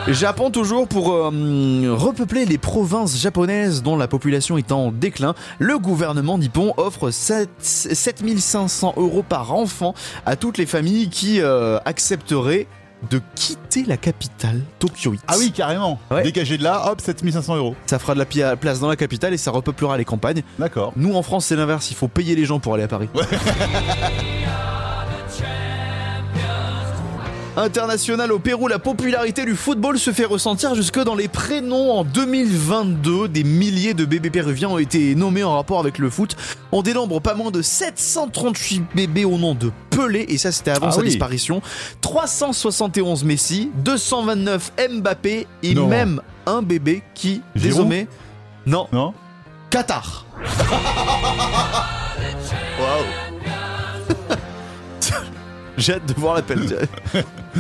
Japon 0.09 0.51
toujours 0.51 0.87
pour 0.87 1.13
euh, 1.13 1.95
repeupler 1.97 2.45
les 2.45 2.59
provinces 2.59 3.17
japonaises 3.19 3.83
dont 3.83 3.97
la 3.97 4.07
population 4.07 4.59
est 4.59 4.71
en 4.71 4.93
déclin. 4.93 5.35
Le 5.59 5.79
gouvernement 5.79 6.37
nippon 6.37 6.75
offre 6.77 7.11
7 7.11 7.49
7500 7.59 8.95
euros 8.99 9.23
par 9.27 9.55
enfant 9.55 9.95
à 10.27 10.37
toutes 10.37 10.59
les 10.59 10.67
familles 10.67 11.09
qui 11.09 11.41
euh, 11.41 11.79
accepteraient 11.87 12.67
de 13.11 13.21
quitter 13.35 13.85
la 13.85 13.97
capitale, 13.97 14.61
Tokyo. 14.79 15.15
Ah 15.27 15.35
oui, 15.39 15.53
carrément. 15.53 15.99
Ouais. 16.11 16.23
Dégagé 16.23 16.59
de 16.59 16.63
là, 16.63 16.91
hop, 16.91 17.01
7500 17.01 17.57
euros. 17.57 17.75
Ça 17.87 17.99
fera 17.99 18.15
de 18.15 18.19
la 18.19 18.57
place 18.57 18.81
dans 18.81 18.89
la 18.89 18.97
capitale 18.97 19.33
et 19.33 19.39
ça 19.39 19.51
repeuplera 19.51 19.97
les 19.97 20.05
campagnes. 20.05 20.43
D'accord. 20.59 20.93
Nous 20.97 21.15
en 21.15 21.23
France 21.23 21.47
c'est 21.47 21.57
l'inverse, 21.57 21.91
il 21.91 21.97
faut 21.97 22.09
payer 22.09 22.35
les 22.37 22.45
gens 22.45 22.61
pour 22.61 22.75
aller 22.75 22.85
à 22.85 22.89
Paris. 22.89 23.09
International 27.57 28.33
au 28.33 28.41
Pérou, 28.41 28.67
la 28.67 28.81
popularité 28.81 29.45
du 29.45 29.55
football 29.55 29.97
se 29.99 30.13
fait 30.13 30.25
ressentir 30.25 30.75
jusque 30.75 30.99
dans 30.99 31.15
les 31.15 31.29
prénoms. 31.29 31.93
En 31.93 32.05
2022, 32.05 33.29
des 33.29 33.45
milliers 33.45 33.95
de 33.95 34.05
bébés 34.05 34.31
péruviens 34.31 34.69
ont 34.71 34.79
été 34.79 35.15
nommés 35.15 35.45
en 35.45 35.55
rapport 35.55 35.79
avec 35.79 35.99
le 35.99 36.11
foot. 36.11 36.37
On 36.73 36.83
dénombre 36.83 37.21
pas 37.21 37.35
moins 37.35 37.53
de 37.53 37.63
738 37.63 38.83
bébés 38.97 39.25
au 39.25 39.39
nom 39.39 39.55
de 39.55 39.71
Pelé, 39.91 40.27
et 40.29 40.37
ça 40.37 40.51
c'était 40.51 40.73
avant 40.73 40.89
Ah 40.89 40.93
sa 40.93 41.01
oui. 41.01 41.07
disparition. 41.07 41.63
371 42.01 43.23
Messi, 43.23 43.71
229 43.85 44.73
Mbappé 44.91 45.47
et 45.63 45.75
Non. 45.75 45.87
même 45.87 46.21
un 46.47 46.61
bébé 46.63 47.03
qui, 47.15 47.41
Giroud 47.55 47.71
désormais, 47.71 48.09
non, 48.67 48.89
Non 48.93 49.15
Qatar. 49.71 50.27
J'ai 55.77 55.95
hâte 55.95 56.07
de 56.07 56.15
voir 56.15 56.35
l'appel. 56.35 56.61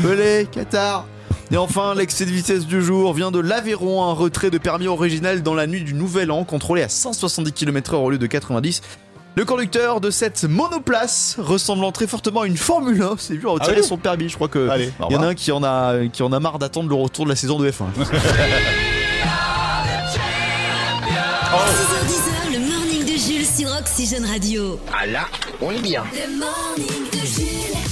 Pelé, 0.02 0.47
Qatar. 0.50 1.06
Et 1.50 1.56
enfin, 1.56 1.94
l'excès 1.94 2.25
de 2.25 2.30
vitesse 2.30 2.66
du 2.66 2.83
jour 2.83 3.12
vient 3.12 3.30
de 3.30 3.38
l'Aveyron, 3.38 4.02
un 4.04 4.12
retrait 4.12 4.50
de 4.50 4.59
permis 4.59 4.87
original 4.88 5.42
dans 5.42 5.54
la 5.54 5.66
nuit 5.66 5.83
du 5.83 5.94
Nouvel 5.94 6.30
An, 6.30 6.44
contrôlé 6.44 6.83
à 6.83 6.88
170 6.88 7.52
km/h 7.52 7.97
au 7.97 8.11
lieu 8.11 8.18
de 8.18 8.26
90. 8.26 8.83
Le 9.37 9.44
conducteur 9.44 10.00
de 10.00 10.11
cette 10.11 10.44
monoplace, 10.44 11.37
ressemblant 11.38 11.90
très 11.92 12.06
fortement 12.06 12.42
à 12.42 12.47
une 12.47 12.56
Formule 12.56 13.02
1, 13.02 13.16
s'est 13.18 13.35
vu 13.35 13.47
retirer 13.47 13.75
Ah 13.76 13.80
oui 13.80 13.87
son 13.87 13.99
permis. 13.99 14.28
Je 14.28 14.37
crois 14.37 14.49
que 14.49 14.68
Allez, 14.68 14.92
au 15.00 15.06
il 15.11 15.14
y 15.14 15.16
en 15.16 15.23
a 15.23 15.26
un 15.26 15.35
qui 15.35 15.50
en 15.52 15.62
a, 15.64 16.06
qui 16.12 16.23
en 16.23 16.33
a 16.33 16.38
marre 16.40 16.59
d'attendre 16.59 16.88
le 16.88 16.94
retour 16.94 17.25
de 17.25 17.30
la 17.30 17.37
saison 17.37 17.59
de 17.59 17.68
F1. 17.68 17.85
6h10, 21.64 22.52
le 22.52 22.59
morning 22.61 23.02
de 23.04 23.18
Jules 23.18 23.47
sur 23.47 23.68
Oxygène 23.78 24.25
Radio. 24.25 24.78
Ah 24.92 25.06
là, 25.06 25.26
on 25.61 25.73
est 25.73 25.83
bien. 25.83 26.04
Le 26.12 26.38
morning 26.38 27.11
de 27.12 27.18
Jules. 27.26 27.84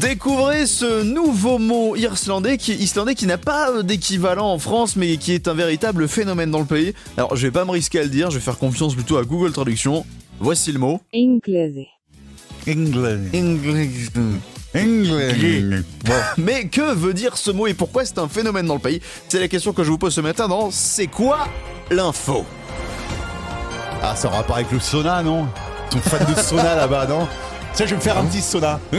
Découvrez 0.00 0.66
ce 0.66 1.02
nouveau 1.02 1.58
mot 1.58 1.96
islandais 1.96 2.58
qui, 2.58 2.74
islandais 2.74 3.14
qui 3.14 3.26
n'a 3.26 3.38
pas 3.38 3.70
euh, 3.70 3.82
d'équivalent 3.82 4.52
en 4.52 4.58
France 4.58 4.94
mais 4.96 5.16
qui 5.16 5.32
est 5.32 5.48
un 5.48 5.54
véritable 5.54 6.06
phénomène 6.06 6.50
dans 6.50 6.58
le 6.58 6.66
pays. 6.66 6.92
Alors 7.16 7.34
je 7.34 7.46
vais 7.46 7.50
pas 7.50 7.64
me 7.64 7.70
risquer 7.70 8.00
à 8.00 8.02
le 8.02 8.10
dire, 8.10 8.30
je 8.30 8.36
vais 8.36 8.44
faire 8.44 8.58
confiance 8.58 8.94
plutôt 8.94 9.16
à 9.16 9.24
Google 9.24 9.52
Traduction. 9.52 10.04
Voici 10.38 10.70
le 10.72 10.78
mot. 10.78 11.00
England. 11.14 11.84
England. 14.74 15.82
Mais 16.36 16.68
que 16.68 16.94
veut 16.94 17.14
dire 17.14 17.38
ce 17.38 17.50
mot 17.50 17.66
et 17.66 17.74
pourquoi 17.74 18.04
c'est 18.04 18.18
un 18.18 18.28
phénomène 18.28 18.66
dans 18.66 18.74
le 18.74 18.80
pays? 18.80 19.00
C'est 19.28 19.40
la 19.40 19.48
question 19.48 19.72
que 19.72 19.82
je 19.82 19.90
vous 19.90 19.98
pose 19.98 20.12
ce 20.12 20.20
matin 20.20 20.46
dans 20.48 20.70
C'est 20.70 21.06
quoi 21.06 21.48
l'info? 21.90 22.44
Ah, 24.02 24.14
ça 24.14 24.28
aura 24.28 24.38
rapport 24.38 24.56
avec 24.56 24.70
le 24.70 24.78
sauna, 24.78 25.22
non? 25.22 25.46
Ils 25.90 25.94
sont 25.94 26.00
fans 26.00 26.30
de 26.30 26.38
sauna 26.38 26.74
là-bas, 26.74 27.06
non? 27.06 27.26
Tiens, 27.76 27.86
je 27.86 27.90
vais 27.90 27.96
me 27.96 28.00
faire 28.00 28.18
un 28.18 28.24
petit 28.24 28.40
sauna. 28.40 28.80
Eh 28.92 28.96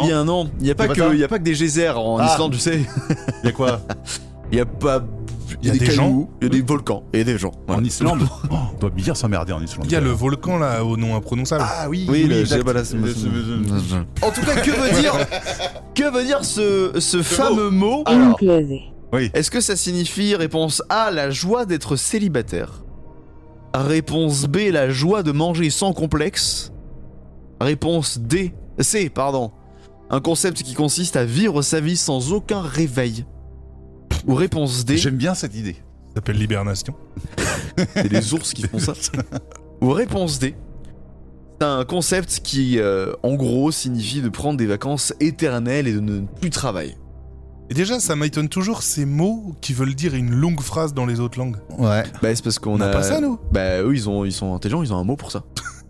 bien 0.00 0.24
non, 0.24 0.50
il 0.58 0.64
n'y 0.64 0.70
a, 0.70 0.74
pas 0.74 0.88
que- 0.88 0.94
ça 1.00 1.08
il 1.12 1.20
y 1.20 1.24
a 1.24 1.28
pas 1.28 1.38
que 1.38 1.44
des 1.44 1.54
geysers 1.54 1.96
en 1.96 2.18
Ah. 2.18 2.26
Islande, 2.32 2.52
tu 2.52 2.58
sais. 2.58 2.80
Il 3.42 3.46
y 3.46 3.48
a 3.48 3.52
quoi 3.52 3.80
Il 4.50 4.58
y 4.58 4.60
a 4.60 4.66
pas... 4.66 5.04
Il 5.62 5.68
y 5.68 5.70
a, 5.70 5.74
Il 5.74 5.76
y 5.76 5.78
a 5.78 5.78
des, 5.78 5.78
des 5.78 5.86
cailloux, 5.86 6.28
il 6.40 6.44
y 6.44 6.46
a 6.46 6.50
des 6.50 6.62
volcans 6.62 7.04
et 7.12 7.22
des 7.24 7.38
gens. 7.38 7.52
En 7.68 7.84
Islande 7.84 8.26
oh, 8.50 8.54
On 8.74 8.78
doit 8.80 8.90
bien 8.90 9.14
s'emmerder 9.14 9.52
en 9.52 9.62
Islande. 9.62 9.86
Il 9.86 9.92
y 9.92 9.96
a 9.96 10.00
le 10.00 10.10
volcan 10.10 10.58
là 10.58 10.84
au 10.84 10.96
nom 10.96 11.14
imprononçable. 11.14 11.62
Ah 11.64 11.88
oui, 11.88 12.04
Oui, 12.08 12.24
le 12.24 12.40
exact. 12.40 12.56
Jebel 12.66 12.76
Asm- 12.78 14.04
En 14.22 14.30
tout 14.30 14.40
cas, 14.40 14.56
que 14.56 14.70
veut 14.72 15.00
dire, 15.00 15.14
que 15.94 16.12
veut 16.12 16.24
dire 16.24 16.44
ce, 16.44 16.98
ce 16.98 17.22
fameux 17.22 17.70
mot 17.70 18.02
Oui. 19.12 19.30
Est-ce 19.34 19.50
que 19.52 19.60
ça 19.60 19.76
signifie 19.76 20.34
réponse 20.34 20.82
A, 20.88 21.10
la 21.12 21.30
joie 21.30 21.64
d'être 21.64 21.94
célibataire? 21.96 22.81
Réponse 23.74 24.44
B, 24.44 24.70
la 24.70 24.90
joie 24.90 25.22
de 25.22 25.32
manger 25.32 25.70
sans 25.70 25.92
complexe 25.92 26.72
Réponse 27.60 28.18
D, 28.18 28.54
C, 28.78 29.08
pardon. 29.08 29.52
Un 30.10 30.20
concept 30.20 30.62
qui 30.62 30.74
consiste 30.74 31.16
à 31.16 31.24
vivre 31.24 31.62
sa 31.62 31.80
vie 31.80 31.96
sans 31.96 32.32
aucun 32.32 32.60
réveil. 32.60 33.24
Ou 34.26 34.34
réponse 34.34 34.84
D, 34.84 34.96
J'aime 34.96 35.16
bien 35.16 35.34
cette 35.34 35.54
idée. 35.54 35.76
Ça 36.08 36.16
s'appelle 36.16 36.36
l'hibernation. 36.36 36.94
c'est 37.94 38.12
les 38.12 38.34
ours 38.34 38.52
qui 38.52 38.62
font 38.62 38.78
ça. 38.78 38.92
Ou 39.80 39.90
réponse 39.90 40.38
D, 40.38 40.54
c'est 41.60 41.66
un 41.66 41.84
concept 41.84 42.40
qui, 42.42 42.78
euh, 42.78 43.12
en 43.22 43.34
gros, 43.34 43.70
signifie 43.70 44.20
de 44.20 44.28
prendre 44.28 44.58
des 44.58 44.66
vacances 44.66 45.14
éternelles 45.20 45.86
et 45.86 45.92
de 45.92 46.00
ne 46.00 46.26
plus 46.26 46.50
travailler. 46.50 46.96
Et 47.70 47.74
déjà, 47.74 48.00
ça 48.00 48.16
m'étonne 48.16 48.48
toujours 48.48 48.82
ces 48.82 49.04
mots 49.06 49.54
qui 49.60 49.72
veulent 49.72 49.94
dire 49.94 50.14
une 50.14 50.34
longue 50.34 50.60
phrase 50.60 50.92
dans 50.92 51.06
les 51.06 51.20
autres 51.20 51.38
langues. 51.38 51.56
Ouais. 51.78 52.02
Bah, 52.22 52.34
c'est 52.34 52.42
parce 52.44 52.58
qu'on 52.58 52.72
On 52.72 52.80
a. 52.80 52.86
n'a 52.86 52.92
pas 52.92 53.02
ça, 53.02 53.20
nous? 53.20 53.38
Bah, 53.50 53.80
eux, 53.82 53.94
ils, 53.94 54.08
ont, 54.08 54.24
ils 54.24 54.32
sont 54.32 54.54
intelligents, 54.54 54.82
ils 54.82 54.92
ont 54.92 54.98
un 54.98 55.04
mot 55.04 55.16
pour 55.16 55.30
ça. 55.32 55.44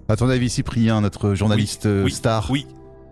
À 0.09 0.17
ton 0.17 0.29
avis, 0.29 0.49
Cyprien, 0.51 1.01
notre 1.01 1.35
journaliste 1.35 1.87
euh, 1.87 2.05
oui, 2.05 2.13
star. 2.13 2.49
Oui. 2.51 2.67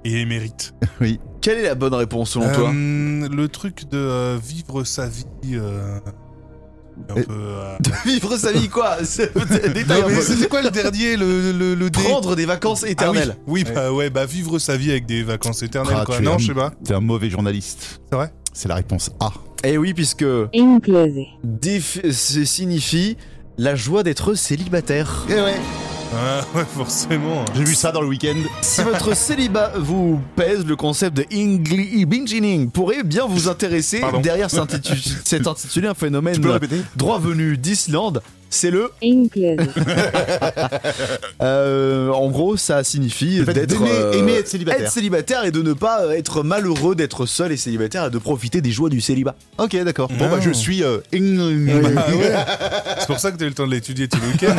Et 0.04 0.20
émérite. 0.20 0.74
Quelle 1.40 1.58
est 1.58 1.62
la 1.64 1.74
bonne 1.74 1.94
réponse 1.94 2.30
selon 2.30 2.52
toi? 2.52 2.70
Euh, 2.72 3.28
Le 3.28 3.48
truc 3.48 3.88
de 3.90 3.98
euh, 3.98 4.38
vivre 4.42 4.84
sa 4.84 5.06
vie. 5.08 5.24
euh, 5.54 5.98
un 7.08 7.14
peu. 7.14 7.24
euh, 7.30 7.76
De 7.80 7.90
vivre 8.08 8.36
sa 8.36 8.52
vie, 8.52 8.68
quoi? 8.68 8.98
C'est- 9.04 9.32
quoi 10.48 10.62
le 10.62 10.70
dernier, 10.70 11.16
le, 11.16 11.52
le, 11.74 11.90
Prendre 11.90 12.36
des 12.36 12.46
vacances 12.46 12.82
Ah 12.82 12.86
oui, 12.86 12.92
éternelles. 12.92 13.36
oui, 13.46 13.64
bah 13.64 13.92
ouais, 13.92 14.10
bah 14.10 14.26
vivre 14.26 14.58
sa 14.58 14.76
vie 14.76 14.90
avec 14.90 15.06
des 15.06 15.22
vacances 15.22 15.62
éternelles, 15.62 15.96
Ah, 16.00 16.04
quoi. 16.04 16.20
Non, 16.20 16.38
je 16.38 16.48
sais 16.48 16.54
pas. 16.54 16.70
T'es 16.84 16.94
un 16.94 17.00
mauvais 17.00 17.30
journaliste. 17.30 18.00
C'est 18.10 18.16
vrai? 18.16 18.32
C'est 18.52 18.68
la 18.68 18.74
réponse 18.76 19.10
A. 19.20 19.32
Eh 19.64 19.78
oui, 19.78 19.94
puisque. 19.94 20.24
signifie 22.44 23.16
la 23.58 23.74
joie 23.74 24.02
d'être 24.02 24.34
célibataire. 24.34 25.26
Eh 25.28 25.34
ouais. 25.34 25.54
Ah, 26.12 26.44
ouais, 26.56 26.64
forcément. 26.64 27.44
J'ai 27.54 27.62
vu 27.62 27.74
ça 27.74 27.92
dans 27.92 28.00
le 28.00 28.08
week-end. 28.08 28.34
Si 28.62 28.82
votre 28.82 29.14
célibat 29.14 29.72
vous 29.78 30.20
pèse, 30.34 30.64
le 30.66 30.74
concept 30.74 31.16
de 31.16 31.22
ingli- 31.24 32.04
bingeing 32.04 32.68
pourrait 32.70 33.04
bien 33.04 33.26
vous 33.26 33.48
intéresser. 33.48 34.00
Pardon. 34.00 34.20
Derrière 34.20 34.50
cet 34.50 34.60
intitulé, 35.46 35.86
un 35.88 35.94
phénomène 35.94 36.36
droit 36.96 37.18
venu 37.18 37.56
d'Islande, 37.56 38.22
c'est 38.50 38.70
le. 38.70 38.90
Euh, 41.42 42.10
en 42.10 42.28
gros, 42.30 42.56
ça 42.58 42.84
signifie 42.84 43.40
d'être 43.44 43.82
euh, 43.82 44.12
aimer 44.12 44.34
être 44.34 44.48
célibataire. 44.48 44.86
être 44.86 44.92
célibataire 44.92 45.44
et 45.44 45.50
de 45.50 45.62
ne 45.62 45.72
pas 45.72 46.02
euh, 46.02 46.10
être 46.10 46.42
malheureux 46.42 46.94
d'être 46.94 47.24
seul 47.24 47.50
et 47.52 47.56
célibataire 47.56 48.06
et 48.06 48.10
de 48.10 48.18
profiter 48.18 48.60
des 48.60 48.70
jois 48.70 48.90
du 48.90 49.00
célibat. 49.00 49.34
Ok, 49.58 49.74
d'accord. 49.82 50.08
Bon, 50.08 50.24
Non. 50.26 50.30
bah, 50.30 50.38
je 50.40 50.50
suis 50.50 50.82
euh, 50.82 50.98
England. 51.14 51.92
Ah 51.96 52.10
ouais. 52.14 52.34
C'est 52.98 53.06
pour 53.06 53.18
ça 53.18 53.30
que 53.32 53.38
t'as 53.38 53.46
eu 53.46 53.48
le 53.48 53.54
temps 53.54 53.66
de 53.66 53.72
l'étudier 53.72 54.06
tout 54.08 54.18
le 54.22 54.28
week-end. 54.32 54.54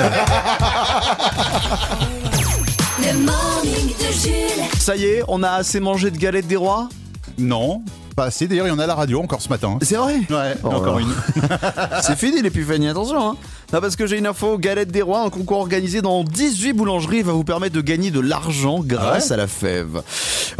Le 3.00 3.14
morning 3.20 3.90
de 3.98 4.12
Jules. 4.14 4.64
Ça 4.80 4.96
y 4.96 5.06
est, 5.06 5.24
on 5.28 5.44
a 5.44 5.50
assez 5.52 5.80
mangé 5.80 6.10
de 6.12 6.18
galettes 6.18 6.48
des 6.48 6.56
rois? 6.56 6.90
Non, 7.38 7.84
pas 8.22 8.28
assez. 8.28 8.48
D'ailleurs, 8.48 8.68
il 8.68 8.70
y 8.70 8.74
en 8.74 8.80
a 8.80 8.84
à 8.84 8.88
la 8.88 8.96
radio 8.96 9.20
encore 9.22 9.42
ce 9.42 9.50
matin. 9.50 9.78
C'est 9.82 9.96
vrai 9.96 10.16
Ouais, 10.30 10.56
Oh 10.64 10.68
encore 10.68 11.00
là. 11.00 11.06
une. 11.06 11.14
C'est 12.04 12.16
fini 12.18 12.42
l'épiphanie, 12.42 12.88
attention 12.88 13.32
hein. 13.32 13.36
Non, 13.74 13.80
parce 13.80 13.96
que 13.96 14.06
j'ai 14.06 14.18
une 14.18 14.28
info, 14.28 14.58
Galette 14.58 14.92
des 14.92 15.02
Rois, 15.02 15.22
un 15.22 15.30
concours 15.30 15.60
organisé 15.60 16.02
dans 16.02 16.26
18 16.26 16.74
boulangeries 16.74 17.22
va 17.22 17.32
vous 17.32 17.46
permettre 17.46 17.74
de 17.74 17.80
gagner 17.80 18.12
de 18.12 18.20
l'argent 18.20 18.82
grâce 18.84 19.32
Ah 19.32 19.36
à 19.36 19.38
la 19.38 19.48
fève. 19.48 20.04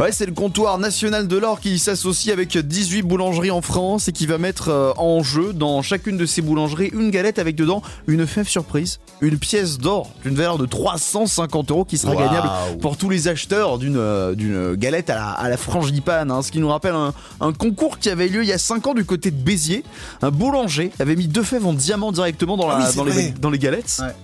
Ouais, 0.00 0.12
c'est 0.12 0.24
le 0.24 0.32
comptoir 0.32 0.78
national 0.78 1.28
de 1.28 1.36
l'or 1.36 1.60
qui 1.60 1.78
s'associe 1.78 2.32
avec 2.32 2.56
18 2.56 3.02
boulangeries 3.02 3.50
en 3.50 3.60
France 3.60 4.08
et 4.08 4.12
qui 4.12 4.24
va 4.26 4.38
mettre 4.38 4.70
euh, 4.70 4.92
en 4.96 5.22
jeu 5.22 5.52
dans 5.52 5.82
chacune 5.82 6.16
de 6.16 6.24
ces 6.24 6.40
boulangeries 6.40 6.88
une 6.94 7.10
galette 7.10 7.38
avec 7.38 7.54
dedans 7.54 7.82
une 8.06 8.26
fève 8.26 8.48
surprise, 8.48 8.98
une 9.20 9.38
pièce 9.38 9.76
d'or 9.76 10.08
d'une 10.24 10.34
valeur 10.34 10.56
de 10.56 10.64
350 10.64 11.70
euros 11.70 11.84
qui 11.84 11.98
sera 11.98 12.16
gagnable 12.16 12.48
pour 12.80 12.96
tous 12.96 13.10
les 13.10 13.28
acheteurs 13.28 13.76
d'une 13.78 13.98
euh, 13.98 14.34
d'une 14.34 14.74
galette 14.74 15.10
à 15.10 15.14
la, 15.16 15.26
à 15.32 15.48
la 15.50 15.58
frangipane. 15.58 16.30
hein. 16.30 16.40
ce 16.40 16.50
qui 16.50 16.60
nous 16.60 16.68
rappelle 16.70 16.94
un, 16.94 17.12
un 17.42 17.51
concours 17.52 17.98
qui 17.98 18.10
avait 18.10 18.28
lieu 18.28 18.42
il 18.42 18.48
y 18.48 18.52
a 18.52 18.58
5 18.58 18.86
ans 18.88 18.94
du 18.94 19.04
côté 19.04 19.30
de 19.30 19.36
Béziers. 19.36 19.84
Un 20.20 20.30
boulanger 20.30 20.92
avait 20.98 21.16
mis 21.16 21.28
deux 21.28 21.42
fèves 21.42 21.66
en 21.66 21.72
diamant 21.72 22.12
directement 22.12 22.56
dans, 22.56 22.66
la, 22.68 22.74
Ah 22.74 22.78
oui, 22.80 22.84
c'est 22.90 22.96
dans, 22.96 23.04
les, 23.04 23.12
vrai. 23.12 23.34
dans 23.40 23.50
les 23.50 23.58
galettes. 23.58 23.98
Ouais. 24.00 24.14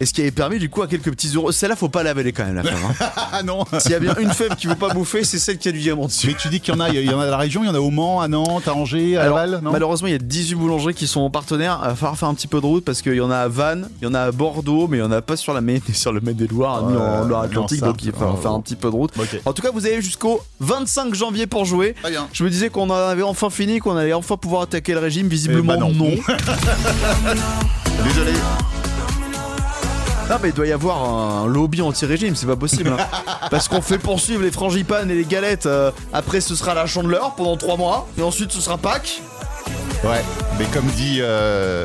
Et 0.00 0.06
ce 0.06 0.12
qui 0.12 0.22
avait 0.22 0.32
permis 0.32 0.58
du 0.58 0.68
coup 0.68 0.82
à 0.82 0.88
quelques 0.88 1.10
petits 1.10 1.28
euros. 1.36 1.52
Celle-là, 1.52 1.76
faut 1.76 1.88
pas 1.88 2.02
la 2.02 2.10
avaler 2.10 2.32
quand 2.32 2.44
même, 2.44 2.56
la 2.56 2.62
fève. 2.64 2.74
hein. 3.00 3.06
Ah 3.36 3.42
non 3.44 3.64
S'il 3.78 3.92
y 3.92 3.94
a 3.94 4.00
bien 4.00 4.14
une 4.20 4.30
fève 4.30 4.54
qui 4.56 4.66
veut 4.66 4.74
pas 4.74 4.88
bouffer, 4.92 5.22
c'est 5.24 5.38
celle 5.38 5.56
qui 5.58 5.68
a 5.68 5.72
du 5.72 5.78
diamant 5.80 6.06
dessus. 6.06 6.26
Mais 6.28 6.34
tu 6.34 6.48
dis 6.48 6.60
qu'il 6.60 6.74
y 6.74 6.76
en 6.76 6.80
a, 6.80 6.88
il 6.90 7.04
y 7.04 7.14
en 7.14 7.18
a 7.20 7.24
à 7.26 7.30
la 7.30 7.36
région, 7.36 7.62
il 7.62 7.66
y 7.66 7.70
en 7.70 7.74
a 7.74 7.80
au 7.80 7.90
Mans, 7.90 8.20
à 8.20 8.26
Nantes, 8.28 8.66
à 8.68 8.74
Angers, 8.74 9.16
à 9.16 9.22
Alors, 9.22 9.36
Laval, 9.38 9.60
non? 9.62 9.70
malheureusement, 9.72 10.08
il 10.08 10.12
y 10.12 10.16
a 10.16 10.18
18 10.18 10.54
boulangeries 10.56 10.94
qui 10.94 11.06
sont 11.06 11.28
partenaires. 11.30 11.78
Il 11.84 11.88
va 11.88 11.94
falloir 11.94 12.16
faire 12.18 12.28
un 12.28 12.34
petit 12.34 12.46
peu 12.48 12.60
de 12.60 12.66
route 12.66 12.84
parce 12.84 13.02
qu'il 13.02 13.14
y 13.14 13.20
en 13.20 13.30
a 13.30 13.38
à 13.38 13.48
Vannes, 13.48 13.88
il 14.00 14.04
y 14.04 14.08
en 14.08 14.14
a 14.14 14.20
à 14.22 14.30
Bordeaux, 14.32 14.88
mais 14.88 14.98
il 14.98 15.00
y 15.00 15.04
en 15.04 15.12
a 15.12 15.22
pas 15.22 15.36
sur 15.36 15.52
la 15.54 15.60
Maine 15.60 15.80
et 15.88 15.92
sur 15.94 16.12
le 16.12 16.20
Maine-et-Loire, 16.20 16.86
ni 16.90 16.96
en 16.96 17.24
Loire-Atlantique. 17.24 17.80
donc 17.80 18.02
il 18.02 18.10
va 18.12 18.18
falloir 18.18 18.36
euh, 18.36 18.40
faire 18.42 18.50
un 18.52 18.60
petit 18.60 18.76
peu 18.76 18.90
de 18.90 18.94
route. 18.96 19.12
En 19.44 19.52
tout 19.52 19.62
cas, 19.62 19.70
vous 19.72 19.86
avez 19.86 20.02
jusqu'au 20.02 20.40
25 20.60 21.14
janvier 21.14 21.46
pour 21.46 21.64
jouer. 21.64 21.94
Bien. 22.08 22.26
Je 22.32 22.42
me 22.44 22.50
disais 22.50 22.68
qu'on 22.68 22.90
en 22.90 22.94
avait 22.94 23.22
enfin 23.22 23.48
fini, 23.50 23.78
qu'on 23.78 23.96
allait 23.96 24.12
enfin 24.12 24.36
pouvoir 24.36 24.62
attaquer 24.62 24.92
le 24.92 25.00
régime. 25.00 25.28
Visiblement, 25.28 25.74
Eh 25.76 25.80
ben 25.80 25.86
non. 25.86 25.92
non. 25.92 26.10
Désolé. 28.04 28.32
Non 30.30 30.36
mais 30.42 30.48
il 30.48 30.54
doit 30.54 30.66
y 30.66 30.72
avoir 30.72 31.04
un 31.42 31.46
lobby 31.46 31.82
anti-régime, 31.82 32.34
c'est 32.34 32.46
pas 32.46 32.56
possible. 32.56 32.90
hein. 32.98 33.06
Parce 33.50 33.68
qu'on 33.68 33.82
fait 33.82 33.98
poursuivre 33.98 34.42
les 34.42 34.50
frangipanes 34.50 35.10
et 35.10 35.14
les 35.14 35.24
galettes. 35.24 35.66
euh, 35.66 35.90
après 36.14 36.40
ce 36.40 36.54
sera 36.54 36.72
la 36.74 36.86
chandeleur 36.86 37.34
pendant 37.34 37.56
3 37.56 37.76
mois. 37.76 38.08
Et 38.18 38.22
ensuite 38.22 38.50
ce 38.50 38.60
sera 38.60 38.78
Pâques. 38.78 39.20
Ouais, 40.02 40.22
mais 40.58 40.64
comme 40.66 40.86
dit 40.96 41.18
euh, 41.20 41.84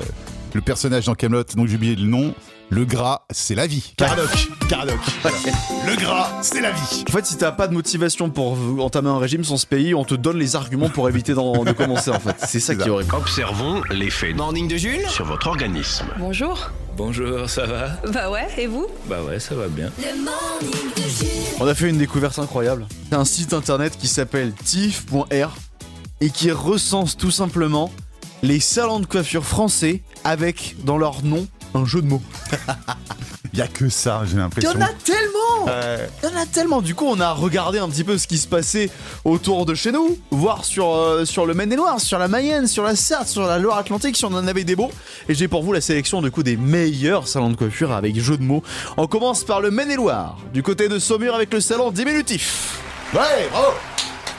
le 0.54 0.62
personnage 0.62 1.06
dans 1.06 1.16
Camelot, 1.16 1.44
donc 1.56 1.68
j'ai 1.68 1.76
oublié 1.76 1.96
le 1.96 2.06
nom, 2.08 2.34
le 2.72 2.86
gras, 2.86 3.24
c'est 3.32 3.56
la 3.56 3.66
vie. 3.68 3.94
Caradoc, 3.98 4.48
Caradoc. 4.70 5.00
Le 5.88 5.96
gras, 5.96 6.30
c'est 6.44 6.62
la 6.62 6.72
vie. 6.72 7.04
En 7.10 7.12
fait 7.12 7.26
si 7.26 7.36
t'as 7.38 7.52
pas 7.52 7.68
de 7.68 7.74
motivation 7.74 8.30
pour 8.30 8.56
entamer 8.80 9.10
un 9.10 9.18
régime 9.18 9.44
sans 9.44 9.58
ce 9.58 9.66
pays, 9.66 9.96
on 9.96 10.04
te 10.06 10.14
donne 10.14 10.38
les 10.38 10.56
arguments 10.56 10.90
pour 10.90 11.10
éviter 11.10 11.34
d'en- 11.34 11.64
de 11.64 11.72
commencer 11.72 12.12
en 12.12 12.20
fait. 12.20 12.36
C'est 12.48 12.60
ça 12.60 12.76
qui 12.76 12.84
est 12.84 12.90
horrible. 12.90 13.14
Observons 13.16 13.82
l'effet 13.90 14.34
Morning 14.34 14.68
de 14.68 14.78
Jules 14.78 15.08
sur 15.10 15.26
votre 15.26 15.48
organisme. 15.48 16.06
Bonjour. 16.20 16.70
Bonjour, 16.96 17.50
ça 17.50 17.66
va? 17.66 17.88
Bah 18.14 18.30
ouais, 18.30 18.48
et 18.58 18.68
vous? 18.68 18.88
Bah 19.08 19.18
ouais, 19.28 19.40
ça 19.40 19.56
va 19.56 19.68
bien. 19.68 19.90
Le 19.98 20.24
morning 20.24 20.94
de 20.96 21.02
Jules. 21.02 21.28
On 21.60 21.66
a 21.68 21.74
fait 21.74 21.90
une 21.90 21.98
découverte 21.98 22.38
incroyable. 22.38 22.86
C'est 23.10 23.16
un 23.16 23.26
site 23.26 23.54
internet 23.54 23.98
qui 23.98 24.08
s'appelle 24.08 24.54
tif.r 24.54 25.56
et 26.22 26.30
qui 26.30 26.52
recense 26.52 27.18
tout 27.18 27.32
simplement 27.32 27.92
les 28.44 28.60
salons 28.60 29.00
de 29.00 29.06
coiffure 29.06 29.46
français 29.46 30.04
avec 30.24 30.76
dans 30.84 30.98
leur 30.98 31.24
nom 31.24 31.48
un 31.74 31.86
jeu 31.86 32.02
de 32.02 32.08
mots. 32.08 32.22
Il 33.54 33.60
y 33.60 33.62
a 33.62 33.68
que 33.68 33.90
ça, 33.90 34.22
j'ai 34.26 34.32
Il 34.32 34.36
y 34.36 34.40
l'impression. 34.40 34.72
en 34.72 34.82
a 34.82 34.88
tellement 35.04 35.66
Ouais. 35.66 36.10
Il 36.24 36.30
y 36.30 36.34
en 36.34 36.42
a 36.42 36.46
tellement 36.46 36.82
Du 36.82 36.96
coup, 36.96 37.06
on 37.08 37.20
a 37.20 37.32
regardé 37.34 37.80
un 37.80 37.90
petit 37.90 38.04
peu 38.04 38.18
ce 38.18 38.28
qui 38.28 38.38
se 38.38 38.48
passait 38.48 38.90
autour 39.26 39.66
de 39.66 39.76
chez 39.76 39.92
nous, 39.92 40.18
voir 40.32 40.64
sur, 40.66 40.94
euh, 40.94 41.26
sur 41.26 41.46
le 41.46 41.54
Maine-et-Loire, 41.54 42.00
sur 42.00 42.18
la 42.18 42.28
Mayenne, 42.28 42.66
sur 42.68 42.84
la 42.84 42.96
Sarthe, 42.96 43.28
sur 43.28 43.44
la 43.46 43.60
Loire-Atlantique, 43.60 44.16
si 44.16 44.26
on 44.26 44.30
en 44.34 44.48
avait 44.48 44.64
des 44.64 44.76
beaux. 44.76 44.92
Et 45.28 45.36
j'ai 45.36 45.48
pour 45.48 45.64
vous 45.64 45.74
la 45.74 45.82
sélection 45.82 46.22
du 46.22 46.32
coup 46.32 46.44
des 46.44 46.56
meilleurs 46.58 47.28
salons 47.28 47.50
de 47.50 47.56
coiffure 47.56 47.92
avec 47.92 48.18
jeu 48.20 48.38
de 48.38 48.44
mots. 48.44 48.64
On 48.98 49.08
commence 49.08 49.44
par 49.44 49.60
le 49.62 49.70
Maine-et-Loire, 49.72 50.38
du 50.54 50.64
côté 50.64 50.88
de 50.88 50.98
Saumur 50.98 51.36
avec 51.36 51.54
le 51.54 51.60
salon 51.60 51.92
diminutif. 51.92 52.80
Ouais, 53.14 53.48
bravo. 53.52 53.68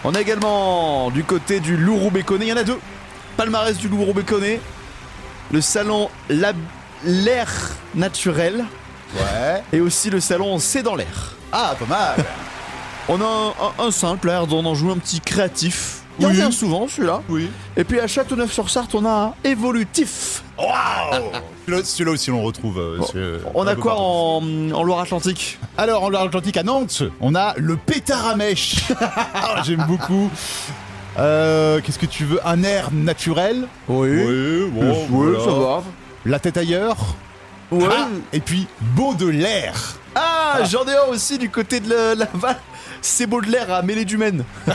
On 0.05 0.15
a 0.15 0.21
également 0.21 1.11
du 1.11 1.23
côté 1.25 1.61
du 1.61 1.77
Lourou-Béconné, 1.77 2.47
il 2.47 2.49
y 2.49 2.53
en 2.53 2.57
a 2.57 2.65
deux. 2.65 2.79
Palmarès 3.37 3.77
du 3.77 3.89
Lourou-Béconné, 3.89 4.61
le 5.53 5.61
salon 5.61 6.09
Lab- 6.31 6.57
L'air 7.05 7.49
naturel 7.95 8.65
Ouais. 9.17 9.63
et 9.73 9.81
aussi 9.81 10.09
le 10.11 10.21
salon 10.21 10.59
C'est 10.59 10.83
dans 10.83 10.95
l'air. 10.95 11.35
Ah, 11.53 11.75
pas 11.79 11.87
mal. 11.87 12.15
On 13.09 13.21
a 13.21 13.25
un, 13.25 13.49
un- 13.85 13.87
un 13.89 13.91
simple 13.91 14.29
air 14.29 14.47
dont 14.47 14.65
on 14.65 14.75
joue 14.77 14.91
un 14.93 14.99
petit 14.99 15.21
créatif. 15.21 16.03
Il 16.21 16.27
Oui. 16.27 16.33
revient 16.33 16.53
souvent 16.53 16.87
celui-là. 16.87 17.23
Oui. 17.29 17.51
Et 17.77 17.83
puis 17.83 17.99
à 17.99 18.07
Châteauneuf-sur-Sarthe, 18.07 18.95
on 18.95 19.05
a 19.05 19.11
un 19.11 19.35
évolutif. 19.43 20.45
Waouh 20.59 21.33
Celui-là- 21.83 22.11
aussi, 22.13 22.31
on 22.31 22.41
le 22.41 22.47
retrouve. 22.47 22.79
euh, 22.79 22.99
Bon, 22.99 23.07
euh, 23.17 23.41
On 23.55 23.67
a 23.67 23.75
quoi 23.75 23.95
en, 23.99 24.43
en 24.73 24.83
Loire-Atlantique? 24.85 25.59
Alors, 25.79 26.05
en 26.05 26.09
Loire-Atlantique 26.11 26.57
à 26.59 26.63
Nantes, 26.63 27.03
on 27.21 27.35
a 27.35 27.55
le 27.57 27.77
pétard 27.77 28.27
à 28.29 28.37
mèche. 28.37 28.77
Ah, 29.35 29.63
J'aime 29.65 29.85
beaucoup. 29.89 30.31
Euh, 31.19 31.81
Qu'est-ce 31.83 31.99
que 31.99 32.07
tu 32.07 32.25
veux? 32.27 32.41
Un 32.47 32.63
air 32.63 32.91
naturel? 32.93 33.67
Oui, 33.89 34.09
bon, 34.71 35.07
Oui, 35.11 35.35
voilà. 35.35 35.39
ça 35.45 35.51
va. 35.51 35.83
La 36.25 36.39
tête 36.39 36.57
ailleurs 36.57 37.17
Ouais. 37.71 37.87
Ah, 37.91 38.09
Et 38.33 38.41
puis, 38.41 38.67
beau 38.81 39.15
de 39.15 39.27
l'air 39.27 39.75
Ah, 40.15 40.59
j'en 40.69 40.85
ai 40.87 40.97
un 40.97 41.09
aussi 41.11 41.39
du 41.39 41.51
côté 41.51 41.79
de 41.81 41.89
la, 41.89 42.15
Laval. 42.15 42.57
C'est 43.01 43.27
beau 43.27 43.41
de 43.41 43.47
l'air 43.47 43.73
à 43.73 43.83
mêler 43.83 44.05
du 44.05 44.17
Maine. 44.17 44.45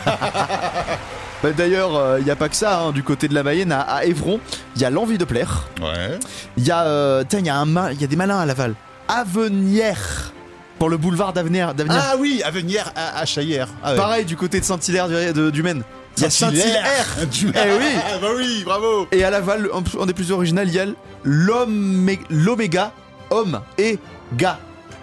Bah, 1.44 1.52
D'ailleurs, 1.52 2.18
il 2.18 2.24
n'y 2.24 2.32
a 2.32 2.36
pas 2.38 2.48
que 2.48 2.56
ça, 2.56 2.80
hein, 2.80 2.92
du 2.94 3.04
côté 3.04 3.28
de 3.28 3.34
la 3.36 3.44
Mayenne, 3.44 3.72
à, 3.74 3.82
à 3.82 4.06
Évron, 4.06 4.40
il 4.76 4.82
y 4.82 4.86
a 4.86 4.90
l'envie 4.90 5.18
de 5.18 5.26
plaire. 5.26 5.68
Ouais. 5.82 6.18
Il 6.56 6.66
y 6.66 6.72
a, 6.72 6.86
euh, 6.86 7.24
y 7.34 7.50
a 7.50 7.56
un 7.58 7.92
y 7.92 8.04
a 8.04 8.08
des 8.08 8.16
malins 8.16 8.40
à 8.40 8.46
Laval. 8.46 8.74
Avenière 9.10 10.32
pour 10.80 10.90
le 10.90 10.98
boulevard 10.98 11.34
d'Avenir. 11.34 11.74
Ah 11.90 12.16
oui, 12.18 12.42
à 12.44 12.52
venir 12.52 12.92
à, 12.96 13.20
à 13.20 13.26
Chaillère. 13.26 13.68
Ah 13.84 13.92
ouais. 13.92 13.98
Pareil 13.98 14.26
du 14.26 14.36
côté 14.38 14.60
de 14.60 14.66
Saint-Hilaire 14.66 15.08
du, 15.34 15.52
du 15.52 15.62
Maine. 15.62 15.84
Il 16.18 16.24
y 16.24 16.26
a 16.26 16.30
Saint-Hilaire. 16.30 17.06
Du- 17.32 17.48
Eh 17.54 17.78
oui. 17.78 17.86
Ah 18.06 18.18
bah 18.22 18.28
oui, 18.36 18.64
bravo 18.66 19.08
Et 19.12 19.24
à 19.24 19.30
Laval, 19.30 19.70
un, 20.00 20.06
des 20.06 20.14
plus 20.14 20.32
originaux, 20.32 20.62
il 20.64 20.74
y 20.74 20.80
a 20.80 20.86
l'Omé- 21.24 22.20
l'Oméga, 22.30 22.92
homme 23.30 23.62
et 23.78 24.00
gars. 24.34 24.60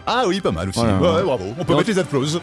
Ah 0.06 0.24
oui, 0.26 0.40
pas 0.40 0.50
mal 0.50 0.68
aussi. 0.70 0.78
Voilà. 0.80 0.98
Ouais, 0.98 1.16
ouais, 1.18 1.22
bravo. 1.24 1.44
On 1.58 1.64
peut 1.64 1.72
Non. 1.72 1.78
mettre 1.78 1.90
les 1.90 1.98
applauses. 1.98 2.40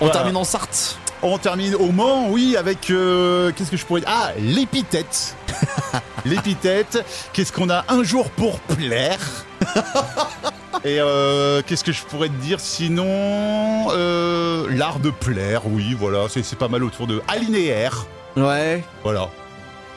On 0.00 0.06
Voilà. 0.06 0.12
termine 0.14 0.36
en 0.36 0.44
Sarthe. 0.44 0.98
On 1.22 1.36
termine 1.36 1.74
au 1.74 1.92
Mans, 1.92 2.28
oui, 2.30 2.56
avec 2.56 2.90
euh, 2.90 3.52
qu'est-ce 3.54 3.70
que 3.70 3.76
je 3.76 3.84
pourrais 3.84 4.00
dire? 4.00 4.08
Ah, 4.10 4.30
l'épithète. 4.38 5.36
l'épithète. 6.24 7.04
Qu'est-ce 7.34 7.52
qu'on 7.52 7.68
a 7.68 7.84
un 7.88 8.02
jour 8.02 8.30
pour 8.30 8.58
plaire? 8.60 9.18
Et 10.84 10.98
euh, 10.98 11.60
qu'est-ce 11.66 11.84
que 11.84 11.92
je 11.92 12.02
pourrais 12.04 12.28
te 12.28 12.34
dire? 12.40 12.58
Sinon 12.58 13.88
Euh, 13.90 14.66
L'art 14.70 14.98
de 14.98 15.10
plaire, 15.10 15.62
oui, 15.66 15.94
voilà, 15.98 16.26
c'est 16.30 16.56
pas 16.58 16.68
mal 16.68 16.82
autour 16.84 17.06
de 17.06 17.20
alinéaire. 17.28 18.06
Ouais. 18.36 18.82
Voilà. 19.04 19.28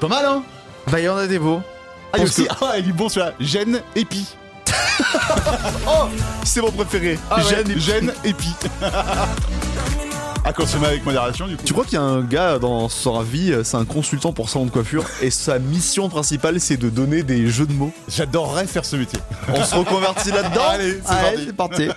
Pas 0.02 0.10
mal, 0.10 0.26
hein? 0.26 0.44
Bah, 0.92 1.00
il 1.00 1.06
y 1.06 1.10
en 1.10 1.16
a 1.16 1.26
des 1.28 1.40
beaux. 1.40 1.62
Ah, 2.12 2.18
il 2.18 2.24
aussi, 2.26 2.44
que- 2.46 2.54
ah, 2.62 2.74
il 2.80 2.90
est 2.90 2.92
bon 2.94 3.08
celui-là. 3.08 3.32
Gêne, 3.40 3.82
épi. 3.96 4.28
Oh, 5.88 6.08
c'est 6.44 6.62
mon 6.62 6.72
préféré. 6.72 7.18
Ah 7.32 7.38
ouais, 7.38 7.80
gêne, 7.80 8.12
épi. 8.26 8.50
À 10.46 10.52
consommer 10.54 10.88
avec 10.88 11.06
modération, 11.06 11.48
du 11.48 11.56
coup. 11.56 11.64
Tu 11.66 11.74
crois 11.74 11.86
qu'il 11.86 11.94
y 11.94 11.98
a 11.98 12.02
un 12.04 12.22
gars 12.22 12.60
dans 12.60 12.90
sa 12.90 13.22
vie, 13.24 13.54
c'est 13.64 13.78
un 13.78 13.86
consultant 13.86 14.34
pour 14.34 14.50
salon 14.50 14.66
de 14.66 14.72
coiffure, 14.72 15.06
et 15.22 15.30
sa 15.32 15.58
mission 15.60 16.10
principale, 16.10 16.60
c'est 16.60 16.78
de 16.78 16.90
donner 16.90 17.24
des 17.24 17.48
jeux 17.48 17.66
de 17.66 17.74
mots. 17.74 17.92
J'adorerais 18.10 18.68
faire 18.68 18.84
ce 18.86 18.96
métier. 18.98 19.20
On 19.50 19.64
se 19.64 19.76
reconvertit 19.76 20.32
là-dedans 20.32 20.62
Allez, 20.70 21.02
c'est 21.46 21.56
parti. 21.56 21.88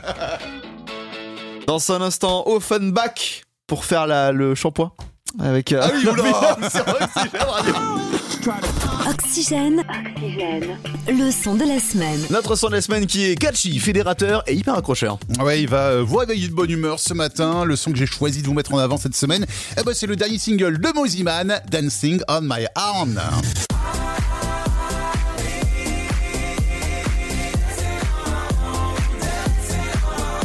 Dans 1.67 1.91
un 1.93 2.01
instant, 2.01 2.45
Offenbach 2.47 3.43
pour 3.67 3.85
faire 3.85 4.07
la- 4.07 4.31
le 4.31 4.55
shampoing. 4.55 4.93
Avec. 5.39 5.73
euh, 5.73 5.81
Ah 5.83 5.91
oui, 5.95 6.07
oula 6.07 6.59
c'est 6.71 6.79
vrai 6.79 6.99
que 7.07 7.13
c'est 7.15 7.31
Jeanne 7.31 7.49
Radio. 7.49 7.75
Oxygène. 9.09 9.85
Le 11.09 11.31
son 11.31 11.55
de 11.55 11.65
la 11.65 11.79
semaine. 11.79 12.21
Notre 12.31 12.57
son 12.57 12.69
de 12.69 12.73
la 12.75 12.81
semaine 12.81 13.07
qui 13.07 13.25
est 13.27 13.37
catchy, 13.37 13.79
fédérateur 13.79 14.43
et 14.47 14.55
hyper 14.55 14.75
accrocheur. 14.75 15.19
Ouais, 15.41 15.63
il 15.63 15.69
va 15.69 15.89
euh, 15.91 16.03
vous 16.03 16.17
réveiller 16.17 16.49
de 16.49 16.55
bonne 16.55 16.71
humeur 16.71 16.99
ce 17.01 17.15
matin. 17.15 17.65
Le 17.65 17.77
son 17.77 17.93
que 17.93 17.99
j'ai 17.99 18.07
choisi 18.07 18.43
de 18.43 18.47
vous 18.47 18.55
mettre 18.55 18.73
en 18.75 18.79
avant 18.79 18.97
cette 18.99 19.15
semaine, 19.17 19.47
eh 19.79 19.83
ben, 19.83 19.93
c'est 19.95 20.07
le 20.07 20.17
dernier 20.17 20.39
single 20.39 20.79
de 20.81 20.89
Moziman, 20.95 21.61
Dancing 21.71 22.21
on 22.29 22.41
My 22.43 22.67
Arm. 22.75 23.21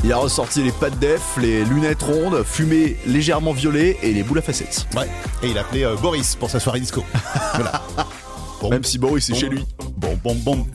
Il 0.04 0.12
a 0.12 0.18
ressorti 0.18 0.64
les 0.64 0.72
pattes 0.72 0.98
def, 0.98 1.38
les 1.38 1.64
lunettes 1.64 2.02
rondes, 2.02 2.44
fumée 2.44 2.98
légèrement 3.06 3.54
violet 3.54 3.98
et 4.02 4.12
les 4.14 4.24
boules 4.24 4.40
à 4.40 4.42
facettes. 4.42 4.88
Ouais, 4.96 5.08
et 5.44 5.50
il 5.50 5.58
a 5.60 5.62
appelé 5.62 5.84
euh, 5.84 5.96
Boris 5.96 6.36
pour 6.36 6.50
sa 6.50 6.60
soirée 6.60 6.80
disco. 6.80 7.04
voilà. 7.54 7.84
Bon, 8.62 8.70
Même 8.70 8.84
si 8.84 8.98
Boris 8.98 9.30
est 9.30 9.34
bon, 9.34 9.40
chez 9.40 9.50
lui. 9.50 9.66
Bon, 9.98 10.18
bon, 10.24 10.36
bon. 10.36 10.68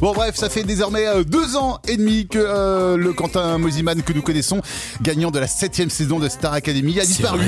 Bon, 0.00 0.12
bref, 0.12 0.36
ça 0.36 0.50
fait 0.50 0.64
désormais 0.64 1.06
euh, 1.06 1.24
deux 1.24 1.56
ans 1.56 1.78
et 1.88 1.96
demi 1.96 2.26
que 2.26 2.38
euh, 2.38 2.96
le 2.96 3.12
Quentin 3.12 3.58
Mosiman 3.58 4.02
que 4.02 4.12
nous 4.12 4.22
connaissons, 4.22 4.60
gagnant 5.00 5.30
de 5.30 5.38
la 5.38 5.46
septième 5.46 5.90
saison 5.90 6.18
de 6.18 6.28
Star 6.28 6.52
Academy, 6.52 6.98
a 7.00 7.04
disparu. 7.04 7.40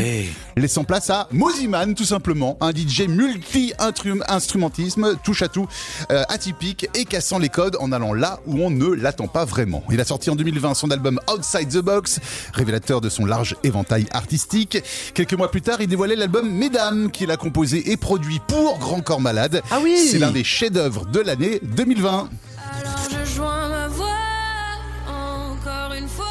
laissant 0.56 0.84
place 0.84 1.10
à 1.10 1.28
Moziman 1.32 1.94
tout 1.94 2.04
simplement, 2.04 2.56
un 2.60 2.70
DJ 2.70 3.02
multi-instrumentisme, 3.08 5.16
touche 5.22 5.42
à 5.42 5.48
tout, 5.48 5.66
euh, 6.10 6.22
atypique 6.28 6.88
et 6.94 7.04
cassant 7.04 7.38
les 7.38 7.48
codes 7.48 7.76
en 7.80 7.92
allant 7.92 8.14
là 8.14 8.40
où 8.46 8.62
on 8.62 8.70
ne 8.70 8.94
l'attend 8.94 9.28
pas 9.28 9.44
vraiment. 9.44 9.82
Il 9.90 10.00
a 10.00 10.04
sorti 10.04 10.30
en 10.30 10.36
2020 10.36 10.74
son 10.74 10.90
album 10.90 11.20
Outside 11.30 11.68
the 11.68 11.82
Box, 11.82 12.20
révélateur 12.54 13.00
de 13.00 13.08
son 13.08 13.26
large 13.26 13.56
éventail 13.64 14.06
artistique. 14.12 14.78
Quelques 15.14 15.34
mois 15.34 15.50
plus 15.50 15.62
tard, 15.62 15.80
il 15.80 15.88
dévoilait 15.88 16.16
l'album 16.16 16.50
Mesdames, 16.50 17.10
qu'il 17.10 17.30
a 17.30 17.36
composé 17.36 17.90
et 17.90 17.96
produit 17.96 18.40
pour 18.46 18.78
Grand 18.78 19.00
Corps 19.00 19.20
Malade. 19.20 19.62
Ah 19.70 19.78
oui 19.82 19.96
C'est 20.10 20.18
l'un 20.18 20.30
des 20.30 20.44
de 20.88 21.20
l'année 21.20 21.58
2020. 21.62 22.28
Je 23.10 23.34
joins 23.34 23.68
ma 23.68 23.88
voix 23.88 24.06
encore 25.08 25.92
une 25.94 26.08
fois 26.08 26.26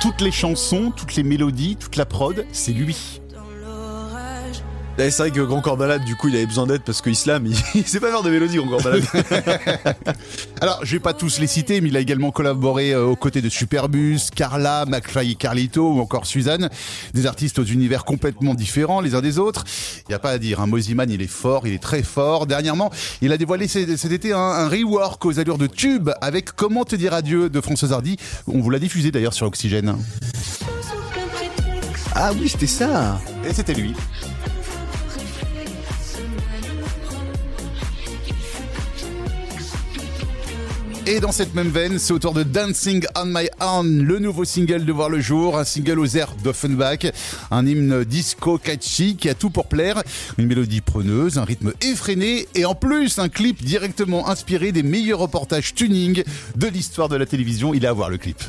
Toutes 0.00 0.20
les 0.20 0.32
chansons, 0.32 0.92
toutes 0.94 1.14
les 1.14 1.22
mélodies, 1.22 1.76
toute 1.76 1.96
la 1.96 2.04
prod, 2.04 2.44
c'est 2.52 2.72
lui. 2.72 3.21
Eh, 4.98 5.10
C'est 5.10 5.22
vrai 5.22 5.30
que 5.30 5.40
Grand 5.40 5.60
Corps 5.62 5.78
Malade, 5.78 6.04
du 6.04 6.16
coup, 6.16 6.28
il 6.28 6.36
avait 6.36 6.46
besoin 6.46 6.66
d'aide 6.66 6.82
parce 6.82 7.00
que 7.00 7.08
Islam, 7.10 7.46
il, 7.46 7.56
il 7.74 7.86
sait 7.86 7.98
pas 7.98 8.10
faire 8.10 8.22
de 8.22 8.30
mélodie, 8.30 8.56
Grand 8.56 8.68
Corps 8.68 8.84
Malade. 8.84 9.02
Alors, 10.60 10.80
je 10.84 10.92
vais 10.92 11.00
pas 11.00 11.14
tous 11.14 11.38
les 11.40 11.46
citer, 11.46 11.80
mais 11.80 11.88
il 11.88 11.96
a 11.96 12.00
également 12.00 12.30
collaboré 12.30 12.92
euh, 12.92 13.06
aux 13.06 13.16
côtés 13.16 13.40
de 13.40 13.48
Superbus, 13.48 14.18
Carla, 14.34 14.84
McFly 14.86 15.32
et 15.32 15.34
Carlito 15.34 15.94
ou 15.94 16.00
encore 16.00 16.26
Suzanne. 16.26 16.68
Des 17.14 17.26
artistes 17.26 17.58
aux 17.58 17.64
univers 17.64 18.04
complètement 18.04 18.54
différents 18.54 19.00
les 19.00 19.14
uns 19.14 19.22
des 19.22 19.38
autres. 19.38 19.64
Il 20.00 20.10
n'y 20.10 20.14
a 20.14 20.18
pas 20.18 20.30
à 20.30 20.38
dire, 20.38 20.60
un 20.60 20.66
Moziman, 20.66 21.10
il 21.10 21.22
est 21.22 21.26
fort, 21.26 21.66
il 21.66 21.72
est 21.72 21.82
très 21.82 22.02
fort. 22.02 22.46
Dernièrement, 22.46 22.90
il 23.22 23.32
a 23.32 23.38
dévoilé 23.38 23.68
cet 23.68 23.96
cet 23.96 24.12
été 24.12 24.32
un, 24.32 24.38
un 24.38 24.68
rework 24.68 25.24
aux 25.24 25.38
allures 25.40 25.58
de 25.58 25.66
tube 25.66 26.10
avec 26.20 26.52
Comment 26.52 26.84
te 26.84 26.96
dire 26.96 27.14
adieu 27.14 27.48
de 27.48 27.60
Françoise 27.60 27.92
Hardy. 27.92 28.16
On 28.46 28.60
vous 28.60 28.70
l'a 28.70 28.78
diffusé 28.78 29.10
d'ailleurs 29.10 29.32
sur 29.34 29.46
Oxygène. 29.46 29.96
ah 32.14 32.30
oui, 32.38 32.48
c'était 32.48 32.66
ça. 32.66 33.18
Et 33.48 33.52
c'était 33.54 33.74
lui. 33.74 33.94
Et 41.04 41.18
dans 41.18 41.32
cette 41.32 41.54
même 41.54 41.68
veine, 41.68 41.98
c'est 41.98 42.12
autour 42.12 42.32
de 42.32 42.44
Dancing 42.44 43.04
on 43.16 43.24
My 43.26 43.48
Own, 43.60 44.02
le 44.04 44.20
nouveau 44.20 44.44
single 44.44 44.84
de 44.84 44.92
voir 44.92 45.08
le 45.08 45.20
jour, 45.20 45.58
un 45.58 45.64
single 45.64 45.98
aux 45.98 46.16
airs 46.16 46.32
d'Offenbach, 46.44 47.06
un 47.50 47.66
hymne 47.66 48.04
disco 48.04 48.56
catchy 48.56 49.16
qui 49.16 49.28
a 49.28 49.34
tout 49.34 49.50
pour 49.50 49.66
plaire, 49.66 50.00
une 50.38 50.46
mélodie 50.46 50.80
preneuse, 50.80 51.38
un 51.38 51.44
rythme 51.44 51.72
effréné 51.80 52.46
et 52.54 52.64
en 52.64 52.76
plus 52.76 53.18
un 53.18 53.28
clip 53.28 53.64
directement 53.64 54.28
inspiré 54.28 54.70
des 54.70 54.84
meilleurs 54.84 55.18
reportages 55.18 55.74
tuning 55.74 56.22
de 56.54 56.66
l'histoire 56.68 57.08
de 57.08 57.16
la 57.16 57.26
télévision. 57.26 57.74
Il 57.74 57.84
est 57.84 57.88
à 57.88 57.92
voir 57.92 58.08
le 58.08 58.18
clip. 58.18 58.40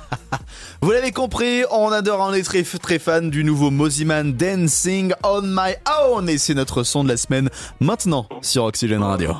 Vous 0.80 0.92
l'avez 0.92 1.12
compris, 1.12 1.64
on 1.70 1.92
adore, 1.92 2.20
on 2.20 2.32
est 2.32 2.42
très, 2.42 2.62
très 2.62 2.98
fan 2.98 3.28
du 3.28 3.44
nouveau 3.44 3.70
Moziman 3.70 4.32
Dancing 4.32 5.12
on 5.22 5.42
My 5.42 5.74
Own 6.02 6.30
et 6.30 6.38
c'est 6.38 6.54
notre 6.54 6.82
son 6.82 7.04
de 7.04 7.10
la 7.10 7.18
semaine 7.18 7.50
maintenant 7.78 8.26
sur 8.40 8.64
Oxygène 8.64 9.02
Radio. 9.02 9.36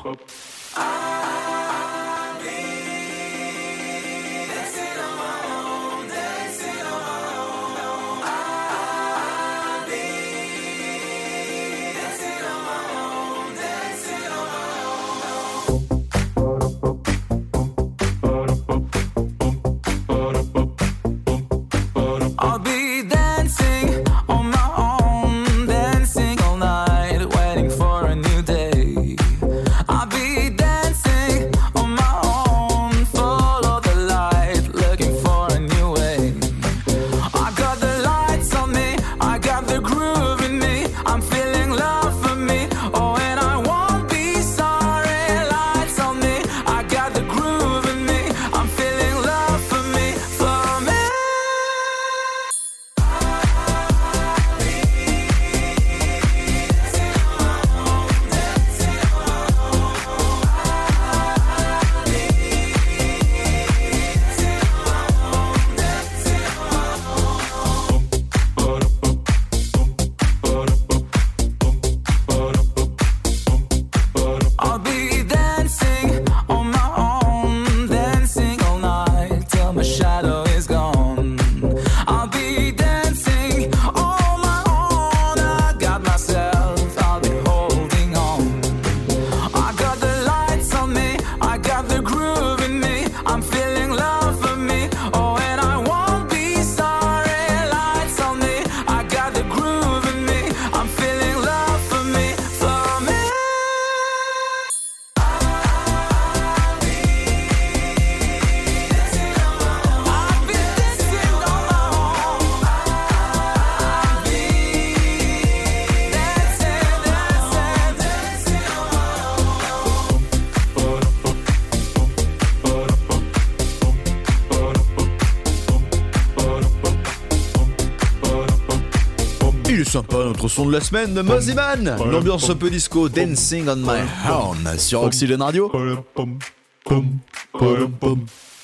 Son 130.49 130.67
de 130.67 130.73
la 130.73 130.81
semaine, 130.81 131.21
Moziman 131.23 131.97
L'ambiance 132.11 132.49
un 132.49 132.55
peu 132.55 132.71
disco, 132.71 133.09
Dancing 133.09 133.69
on 133.69 133.77
My 133.77 134.01
Own 134.31 134.79
sur 134.79 135.03
Oxygène 135.03 135.43
Radio. 135.43 135.71
Je 135.75 135.97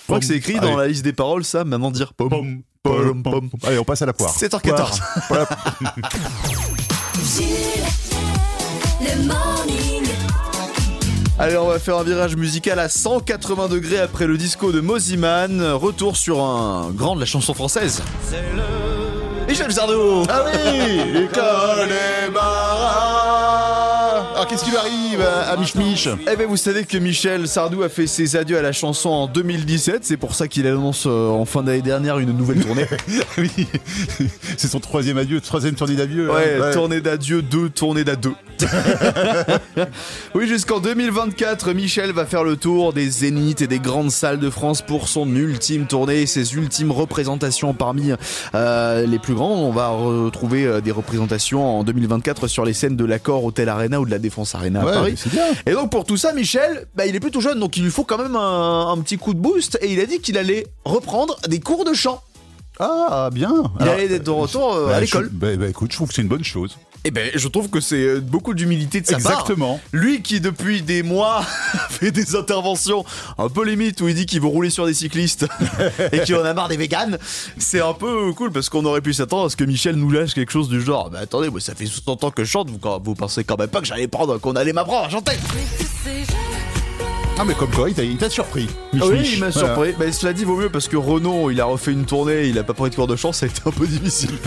crois 0.06 0.20
que 0.20 0.24
c'est 0.24 0.36
écrit 0.36 0.58
dans 0.60 0.76
la 0.76 0.88
liste 0.88 1.04
des 1.04 1.12
paroles 1.12 1.44
ça, 1.44 1.64
maman 1.64 1.90
dire 1.90 2.14
pom. 2.14 2.62
pom, 2.82 3.22
pom. 3.22 3.50
Allez, 3.64 3.78
on 3.78 3.84
passe 3.84 4.02
à 4.02 4.06
la 4.06 4.12
poire. 4.12 4.34
7h14. 4.34 5.00
Jules, 7.36 7.46
le 9.00 9.26
morning. 9.26 10.12
Allez, 11.38 11.56
on 11.58 11.68
va 11.68 11.78
faire 11.78 11.98
un 11.98 12.04
virage 12.04 12.36
musical 12.36 12.78
à 12.78 12.88
180 12.88 13.68
degrés 13.68 13.98
après 13.98 14.26
le 14.26 14.38
disco 14.38 14.72
de 14.72 14.80
Moziman. 14.80 15.60
Retour 15.72 16.16
sur 16.16 16.42
un 16.42 16.90
grand 16.90 17.14
de 17.14 17.20
la 17.20 17.26
chanson 17.26 17.52
française. 17.52 18.02
C'est 18.22 18.36
le... 18.54 18.85
Michel 19.46 19.72
Sardou. 19.72 20.24
Ah 20.28 20.44
oui 20.46 21.12
L'école 21.12 21.90
est 21.90 22.30
qu'est-ce 24.48 24.64
qui 24.64 24.70
lui 24.70 24.76
arrive 24.76 25.20
à, 25.20 25.56
Mich 25.56 25.74
Mich 25.74 26.08
Eh 26.30 26.36
ben 26.36 26.46
vous 26.46 26.56
savez 26.56 26.84
que 26.84 26.98
Michel 26.98 27.48
Sardou 27.48 27.82
a 27.82 27.88
fait 27.88 28.06
ses 28.06 28.36
adieux 28.36 28.58
à 28.58 28.62
la 28.62 28.72
chanson 28.72 29.10
en 29.10 29.26
2017, 29.26 30.04
c'est 30.04 30.16
pour 30.16 30.34
ça 30.34 30.48
qu'il 30.48 30.66
annonce 30.66 31.04
euh, 31.06 31.28
en 31.28 31.44
fin 31.44 31.62
d'année 31.62 31.82
dernière 31.82 32.18
une 32.18 32.32
nouvelle 32.32 32.64
tournée. 32.64 32.86
Oui, 33.38 33.50
c'est 34.56 34.68
son 34.68 34.80
troisième 34.80 35.18
adieu, 35.18 35.40
troisième 35.40 35.74
tournée 35.74 35.94
d'adieu. 35.94 36.30
Ouais, 36.30 36.58
hein. 36.60 36.70
tournée 36.72 37.00
d'adieu 37.00 37.42
2, 37.42 37.68
tournée 37.70 38.04
d'adieu. 38.04 38.32
oui, 40.34 40.48
jusqu'en 40.48 40.80
2024, 40.80 41.72
Michel 41.72 42.12
va 42.12 42.24
faire 42.24 42.44
le 42.44 42.56
tour 42.56 42.92
des 42.92 43.08
zéniths 43.10 43.62
et 43.62 43.66
des 43.66 43.78
grandes 43.78 44.10
salles 44.10 44.38
de 44.38 44.50
France 44.50 44.82
pour 44.82 45.08
son 45.08 45.28
ultime 45.34 45.86
tournée, 45.86 46.26
ses 46.26 46.54
ultimes 46.54 46.92
représentations 46.92 47.74
parmi 47.74 48.12
euh, 48.54 49.06
les 49.06 49.18
plus 49.18 49.34
grands. 49.34 49.54
On 49.54 49.72
va 49.72 49.88
retrouver 49.88 50.64
euh, 50.64 50.80
des 50.80 50.92
représentations 50.92 51.78
en 51.78 51.84
2024 51.84 52.46
sur 52.46 52.64
les 52.64 52.72
scènes 52.72 52.96
de 52.96 53.04
l'Accord 53.04 53.44
Hotel 53.44 53.68
Arena 53.68 54.00
ou 54.00 54.06
de 54.06 54.10
la 54.10 54.18
Défense 54.18 54.35
Arena 54.54 54.84
Ouais, 54.84 54.90
à 54.90 54.94
Paris. 54.94 55.14
c'est 55.16 55.30
bien. 55.30 55.44
Et 55.66 55.72
donc 55.72 55.90
pour 55.90 56.04
tout 56.04 56.16
ça, 56.16 56.32
Michel, 56.32 56.86
bah, 56.94 57.06
il 57.06 57.14
est 57.16 57.20
plutôt 57.20 57.40
jeune, 57.40 57.58
donc 57.58 57.76
il 57.76 57.84
lui 57.84 57.90
faut 57.90 58.04
quand 58.04 58.18
même 58.18 58.36
un, 58.36 58.88
un 58.90 58.98
petit 59.00 59.16
coup 59.18 59.34
de 59.34 59.38
boost. 59.40 59.78
Et 59.82 59.92
il 59.92 60.00
a 60.00 60.06
dit 60.06 60.20
qu'il 60.20 60.36
allait 60.38 60.66
reprendre 60.84 61.36
des 61.48 61.60
cours 61.60 61.84
de 61.84 61.94
chant. 61.94 62.22
Ah, 62.78 63.30
bien. 63.32 63.54
Il 63.80 63.82
Alors, 63.82 63.94
allait 63.94 64.12
être 64.12 64.24
de 64.24 64.30
retour 64.30 64.74
euh, 64.74 64.88
bah, 64.88 64.96
à 64.96 65.00
l'école. 65.00 65.30
Bah, 65.32 65.56
bah, 65.56 65.68
écoute, 65.68 65.90
je 65.92 65.96
trouve 65.96 66.08
que 66.08 66.14
c'est 66.14 66.22
une 66.22 66.28
bonne 66.28 66.44
chose. 66.44 66.76
Et 67.06 67.12
ben, 67.12 67.30
je 67.36 67.46
trouve 67.46 67.70
que 67.70 67.80
c'est 67.80 68.02
euh, 68.02 68.20
beaucoup 68.20 68.52
d'humilité 68.52 69.00
de 69.00 69.06
sa 69.06 69.18
part. 69.20 69.30
Exactement. 69.32 69.80
Lui 69.92 70.22
qui 70.22 70.40
depuis 70.40 70.82
des 70.82 71.04
mois 71.04 71.42
fait 71.88 72.10
des 72.10 72.34
interventions 72.34 73.04
un 73.38 73.48
peu 73.48 73.64
limite 73.64 74.00
où 74.00 74.08
il 74.08 74.14
dit 74.16 74.26
qu'il 74.26 74.40
veut 74.40 74.48
rouler 74.48 74.70
sur 74.70 74.86
des 74.86 74.94
cyclistes 74.94 75.46
et 76.12 76.18
qu'il 76.20 76.34
en 76.34 76.44
a 76.44 76.52
marre 76.52 76.66
des 76.68 76.76
véganes, 76.76 77.16
c'est 77.58 77.80
un 77.80 77.92
peu 77.92 78.32
cool 78.32 78.50
parce 78.50 78.68
qu'on 78.68 78.84
aurait 78.86 79.02
pu 79.02 79.12
s'attendre 79.14 79.44
à 79.46 79.50
ce 79.50 79.56
que 79.56 79.62
Michel 79.62 79.94
nous 79.94 80.10
lâche 80.10 80.34
quelque 80.34 80.50
chose 80.50 80.68
du 80.68 80.80
genre. 80.80 81.10
Bah 81.10 81.20
attendez, 81.22 81.48
moi 81.48 81.60
ça 81.60 81.76
fait 81.76 81.86
60 81.86 82.24
ans 82.24 82.30
que 82.32 82.42
je 82.42 82.50
chante, 82.50 82.70
vous, 82.70 82.80
vous 83.04 83.14
pensez 83.14 83.44
quand 83.44 83.56
même 83.56 83.68
pas 83.68 83.80
que 83.80 83.86
j'allais 83.86 84.08
prendre, 84.08 84.38
qu'on 84.38 84.56
allait 84.56 84.72
m'apprendre 84.72 85.06
à 85.06 85.08
chanter 85.08 85.32
Ah, 87.38 87.44
mais 87.46 87.54
comme 87.54 87.70
quoi, 87.70 87.88
il 87.88 88.16
t'a- 88.16 88.30
surpris. 88.30 88.66
Mich 88.92 89.02
Ah 89.04 89.08
oui, 89.08 89.18
Mich. 89.20 89.32
il 89.34 89.38
m'a 89.40 89.50
Voilà. 89.50 89.68
surpris. 89.68 89.94
Mais 90.00 90.10
cela 90.10 90.32
dit, 90.32 90.42
vaut 90.44 90.56
mieux 90.56 90.70
parce 90.70 90.88
que 90.88 90.96
Renaud, 90.96 91.52
il 91.52 91.60
a 91.60 91.66
refait 91.66 91.92
une 91.92 92.04
tournée, 92.04 92.46
il 92.48 92.58
a 92.58 92.64
pas 92.64 92.74
pris 92.74 92.90
de 92.90 92.96
cours 92.96 93.06
de 93.06 93.14
chant, 93.14 93.32
ça 93.32 93.46
a 93.46 93.48
été 93.48 93.60
un 93.64 93.70
peu 93.70 93.86
difficile. 93.86 94.30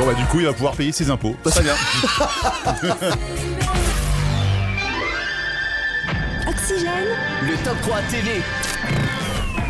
Bon 0.00 0.06
bah 0.06 0.14
du 0.14 0.24
coup 0.24 0.40
il 0.40 0.46
va 0.46 0.54
pouvoir 0.54 0.72
payer 0.74 0.92
ses 0.92 1.10
impôts. 1.10 1.36
Très 1.44 1.62
bien. 1.62 1.74
Oxygène, 6.48 7.08
Le 7.42 7.64
top 7.64 7.76
3 7.82 7.98
TV. 8.10 8.40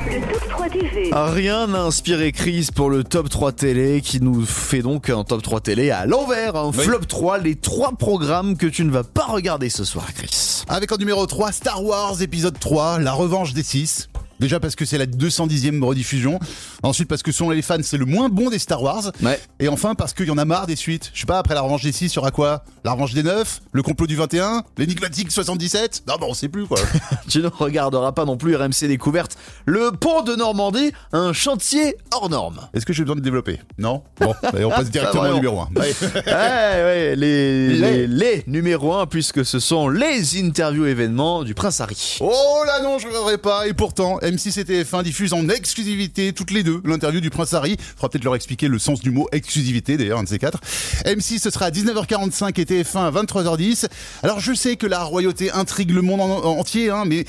le 0.07 0.21
top 0.33 0.49
3 0.51 0.69
TV. 0.69 1.11
Rien 1.13 1.67
n'a 1.67 1.83
inspiré 1.83 2.31
Chris 2.31 2.69
pour 2.75 2.91
le 2.91 3.03
top 3.03 3.29
3 3.29 3.51
télé 3.53 4.01
qui 4.03 4.21
nous 4.21 4.47
fait 4.47 4.83
donc 4.83 5.11
un 5.11 5.25
top 5.25 5.43
3 5.43 5.61
télé 5.63 5.91
à 5.91 6.07
l'envers, 6.07 6.55
un 6.55 6.69
Oui. 6.71 6.79
flop 6.85 7.01
3, 7.09 7.39
les 7.39 7.57
trois 7.57 7.91
programmes 7.93 8.57
que 8.57 8.67
tu 8.69 8.85
ne 8.85 8.91
vas 8.93 9.03
pas 9.05 9.25
regarder 9.25 9.69
ce 9.69 9.83
soir, 9.85 10.07
Chris. 10.15 10.63
Avec 10.69 10.93
en 10.93 10.97
numéro 10.97 11.27
3 11.27 11.51
Star 11.53 11.83
Wars 11.83 12.23
épisode 12.23 12.57
3, 12.59 13.01
La 13.01 13.13
revanche 13.13 13.53
des 13.53 13.65
6. 13.65 14.09
Déjà 14.41 14.59
parce 14.59 14.75
que 14.75 14.85
c'est 14.85 14.99
la 14.99 15.07
210e 15.07 15.83
rediffusion. 15.85 16.41
Ensuite 16.83 17.09
parce 17.09 17.23
que 17.23 17.31
selon 17.31 17.51
les 17.51 17.63
fans, 17.63 17.77
c'est 17.83 17.99
le 17.99 18.07
moins 18.07 18.29
bon 18.29 18.51
des 18.51 18.59
Star 18.59 18.83
Wars. 18.83 19.13
Ouais. 19.23 19.39
Et 19.61 19.69
enfin 19.69 19.95
parce 19.95 20.15
qu'il 20.15 20.27
y 20.27 20.31
en 20.31 20.39
a 20.39 20.45
marre 20.45 20.67
des 20.67 20.77
suites. 20.77 21.11
Je 21.15 21.21
sais 21.21 21.27
pas, 21.27 21.39
après 21.39 21.55
la 21.55 21.61
revanche 21.61 21.83
des 21.83 21.93
6, 21.93 22.13
il 22.13 22.17
y 22.17 22.19
aura 22.19 22.31
quoi? 22.31 22.65
La 22.85 22.93
revanche 22.93 23.13
des 23.13 23.23
9 23.23 23.61
Le 23.73 23.83
complot 23.83 24.07
du 24.07 24.17
21 24.17 24.65
L'énigmatique 24.79 25.31
77 25.31 26.05
Non, 26.09 26.15
bah 26.19 26.27
on 26.29 26.35
sait 26.35 26.49
plus 26.49 26.67
quoi. 26.67 26.79
Tu 27.29 27.41
ne 27.41 27.49
regarderas 27.49 28.13
pas 28.13 28.25
non 28.25 28.37
plus 28.37 28.57
RMC 28.57 28.87
Découverte, 28.89 29.37
le 29.67 29.91
pont 29.93 30.23
de 30.23 30.35
Normandie, 30.35 30.93
un 31.13 31.33
chantier 31.35 31.97
hors 32.13 32.29
norme. 32.31 32.61
Est-ce 32.75 32.87
que 32.87 32.93
j'ai 32.95 33.03
besoin 33.05 33.17
de 33.17 33.21
développer? 33.21 33.61
Non? 33.79 34.03
Bon, 34.21 34.35
allez, 34.43 34.65
on 34.65 34.71
passe 34.71 34.91
directement 34.91 35.25
au 35.31 35.35
numéro 35.35 35.61
1. 35.61 35.69
ouais, 35.79 35.93
ouais, 36.27 37.17
les, 37.17 37.69
Les. 37.69 37.77
les, 37.77 38.07
les 38.07 38.45
numéro 38.47 38.95
1 38.95 39.07
puisque 39.07 39.45
ce 39.45 39.59
sont 39.59 39.89
les 39.89 40.41
interviews 40.43 40.87
événements 40.87 41.45
du 41.45 41.55
Prince 41.55 41.81
Harry. 41.81 42.17
Oh 42.21 42.63
là 42.67 42.83
non, 42.83 42.99
je 42.99 43.07
regarderai 43.07 43.39
pas. 43.39 43.67
Et 43.69 43.75
pourtant, 43.75 44.19
M6 44.31 44.61
et 44.61 44.65
TF1 44.85 45.03
diffusent 45.03 45.33
en 45.33 45.49
exclusivité 45.49 46.33
toutes 46.33 46.51
les 46.53 46.63
deux 46.63 46.81
l'interview 46.85 47.21
du 47.21 47.31
Prince 47.31 47.53
Harry. 47.55 47.77
Faudra 47.97 48.09
peut-être 48.11 48.25
leur 48.25 48.35
expliquer 48.37 48.69
le 48.69 48.79
sens 48.79 49.01
du 49.01 49.11
mot 49.11 49.29
exclusivité, 49.33 49.97
d'ailleurs, 49.97 50.19
un 50.19 50.23
de 50.25 50.29
ces 50.29 50.39
quatre. 50.39 50.61
M6, 51.05 51.39
ce 51.41 51.51
sera 51.51 51.67
à 51.67 51.71
19h45 51.71 52.61
et 52.61 52.65
TF1 52.65 53.07
à 53.07 53.11
23h10. 53.11 53.87
Alors 54.23 54.41
je 54.41 54.53
sais 54.55 54.77
que 54.77 54.87
la 54.87 55.03
royauté 55.03 55.51
intrigue 55.51 55.91
le 55.91 56.03
monde 56.03 56.21
en- 56.21 56.31
en- 56.45 56.59
entier, 56.61 56.91
hein, 56.91 57.05
mais 57.07 57.25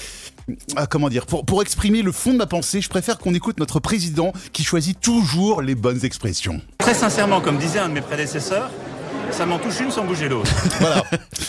ah, 0.76 0.86
comment 0.88 1.10
dire 1.10 1.26
pour, 1.26 1.46
pour 1.46 1.62
exprimer 1.62 2.02
le 2.02 2.12
fond 2.12 2.34
de 2.34 2.38
ma 2.38 2.46
pensée, 2.48 2.82
je 2.82 2.90
préfère 2.90 3.18
qu'on 3.18 3.34
écoute 3.34 3.60
notre 3.60 3.80
président 3.80 4.34
qui 4.54 4.64
choisit 4.64 5.00
toujours 5.00 5.62
les 5.62 5.76
bonnes 5.76 6.04
expressions. 6.06 6.62
Très 6.80 6.94
sincèrement, 6.94 7.42
comme 7.42 7.58
disait 7.58 7.80
un 7.80 7.90
de 7.90 7.94
mes 7.94 8.02
prédécesseurs, 8.02 8.70
ça 9.30 9.46
m'en 9.46 9.60
touche 9.60 9.80
une 9.80 9.92
sans 9.92 10.04
bouger 10.06 10.28
l'autre. 10.30 10.52
Voilà. 10.80 11.04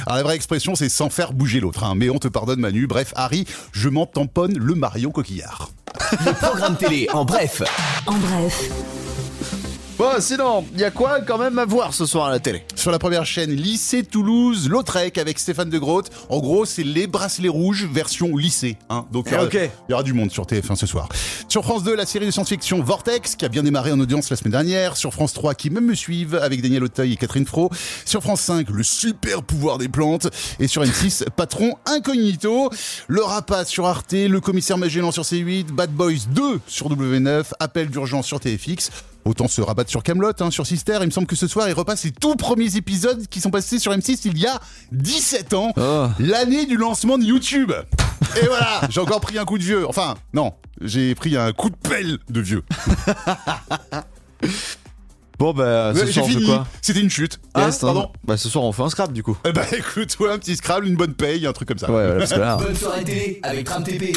Alors 0.07 0.17
la 0.17 0.23
vraie 0.23 0.37
expression, 0.37 0.75
c'est 0.75 0.89
sans 0.89 1.09
faire 1.11 1.33
bouger 1.33 1.61
l'autre. 1.61 1.85
hein. 1.85 1.95
Mais 1.97 2.11
on 2.11 2.19
te 2.19 2.29
pardonne, 2.29 2.61
Manu. 2.61 2.87
Bref, 2.87 3.13
Harry, 3.17 3.47
je 3.73 3.89
m'en 3.89 4.07
tamponne 4.07 4.57
le 4.59 4.75
Marion 4.75 5.11
Coquillard. 5.11 5.71
Le 6.25 6.33
programme 6.33 6.77
télé 6.77 7.09
en 7.13 7.25
bref. 7.25 7.63
En 8.07 8.15
bref, 8.15 8.71
Bon, 9.98 10.11
sinon, 10.20 10.64
il 10.74 10.81
y 10.81 10.85
a 10.85 10.90
quoi 10.90 11.20
quand 11.20 11.38
même 11.38 11.59
à 11.59 11.64
voir 11.64 11.94
ce 11.94 12.07
soir 12.07 12.26
à 12.26 12.31
la 12.31 12.40
télé? 12.40 12.64
Sur 12.74 12.90
la 12.90 12.98
première 12.98 13.24
chaîne, 13.26 13.52
lycée 13.52 14.02
Toulouse, 14.02 14.68
Lautrec 14.68 15.16
avec 15.18 15.38
Stéphane 15.38 15.70
de 15.70 15.78
Groot. 15.78 16.07
En 16.28 16.40
gros, 16.40 16.64
c'est 16.64 16.83
les 16.83 17.07
bracelets 17.07 17.48
rouges 17.50 17.85
version 17.92 18.37
lycée. 18.37 18.78
Hein. 18.88 19.05
Donc 19.12 19.26
il 19.28 19.33
y, 19.33 19.37
aura- 19.37 19.44
Ok. 19.44 19.55
il 19.55 19.90
y 19.90 19.92
aura 19.94 20.02
du 20.02 20.12
monde 20.12 20.33
sur 20.33 20.44
TF1 20.46 20.74
ce 20.76 20.87
soir. 20.87 21.09
Sur 21.46 21.62
France 21.62 21.85
2, 21.85 21.94
la 21.94 22.07
série 22.07 22.26
de 22.26 22.31
science-fiction 22.33 22.83
Vortex, 22.83 23.37
qui 23.37 23.44
a 23.44 23.48
bien 23.48 23.62
démarré 23.62 23.92
en 23.92 24.00
audience 24.00 24.28
la 24.31 24.37
semaine 24.37 24.52
dernière. 24.52 24.96
Sur 24.96 25.12
France 25.12 25.35
3, 25.35 25.55
qui 25.55 25.70
même 25.70 25.85
me 25.85 25.94
suivent, 25.94 26.35
avec 26.35 26.62
Daniel 26.62 26.83
Auteuil 26.83 27.12
et 27.12 27.16
Catherine 27.16 27.46
Fro. 27.46 27.70
Sur 28.05 28.22
France 28.22 28.40
5, 28.40 28.70
le 28.70 28.83
super 28.83 29.42
pouvoir 29.44 29.78
des 29.78 29.88
plantes. 29.88 30.26
Et 30.59 30.66
sur 30.66 30.83
M6, 30.83 31.26
Patron 31.37 31.74
Incognito. 31.87 32.70
Le 33.07 33.22
Rapace 33.22 33.68
sur 33.68 33.87
Arte, 33.87 34.12
Le 34.14 34.40
Commissaire 34.40 34.78
Magellan 34.78 35.12
sur 35.12 35.22
C8, 35.22 35.66
Bad 35.70 35.90
Boys 35.92 36.26
2 36.31 36.61
sur 36.66 36.88
W9, 36.88 37.44
Appel 37.61 37.88
d'urgence 37.88 38.26
sur 38.26 38.40
TFX. 38.40 38.90
Autant 39.25 39.47
se 39.47 39.61
rabattre 39.61 39.91
sur 39.91 40.03
Camelot, 40.03 40.33
hein, 40.41 40.51
sur 40.51 40.67
Sister. 40.67 40.99
Il 41.01 41.07
me 41.07 41.11
semble 41.11 41.27
que 41.27 41.37
ce 41.37 41.47
soir, 41.47 41.69
il 41.69 41.75
repasse 41.75 42.05
les 42.05 42.11
tout 42.11 42.35
premiers 42.35 42.77
épisodes 42.77 43.27
qui 43.29 43.41
sont 43.41 43.51
passés 43.51 43.79
sur 43.79 43.93
M6 43.93 44.23
il 44.25 44.39
y 44.39 44.47
a 44.47 44.61
17 44.93 45.55
ans. 45.55 45.73
Oh. 45.77 46.07
L'année 46.19 46.67
du 46.67 46.77
lancement 46.77 47.19
de 47.19 47.25
YouTube. 47.25 47.73
Et 48.41 48.47
voilà, 48.47 48.81
j'ai 48.89 49.01
encore 49.01 49.21
pris 49.21 49.39
un 49.39 49.45
coup 49.45 49.59
de 49.59 49.63
vieux. 49.63 49.89
Enfin, 49.89 50.15
non, 50.33 50.55
j'ai 50.81 51.15
pris 51.15 51.37
un 51.37 51.53
coup 51.53 51.71
de 51.71 51.77
pelle 51.77 52.19
de 52.29 52.41
vieux. 52.41 52.65
Bon, 55.39 55.53
bah, 55.53 55.93
ce 55.93 56.07
soir 56.07 56.27
fini. 56.27 56.47
quoi? 56.47 56.69
C'était 56.81 57.01
une 57.01 57.11
chute. 57.11 57.41
Yes, 57.57 57.83
hein. 57.83 57.87
pardon. 57.87 58.13
Bah, 58.23 58.37
ce 58.37 58.49
soir 58.49 58.63
on 58.65 58.71
fait 58.71 58.83
un 58.83 58.89
scrap 58.91 59.13
du 59.13 59.25
coup. 59.25 59.37
Eh 59.45 59.51
ben 59.51 59.65
écoute, 59.77 60.17
ouais, 60.21 60.31
un 60.31 60.39
petit 60.39 60.55
Scrabble, 60.55 60.87
une 60.87 60.95
bonne 60.95 61.15
paye, 61.15 61.49
un 61.49 61.53
truc 61.53 61.67
comme 61.67 61.79
ça. 61.79 61.91
Ouais, 61.91 62.07
voilà, 62.07 62.19
parce 62.19 62.33
que 62.33 62.39
là. 62.39 62.57
Bonne 62.57 62.77
soirée 62.77 63.03
télé 63.03 63.41
avec 63.43 63.67
Tram 63.67 63.83
TP. 63.83 64.17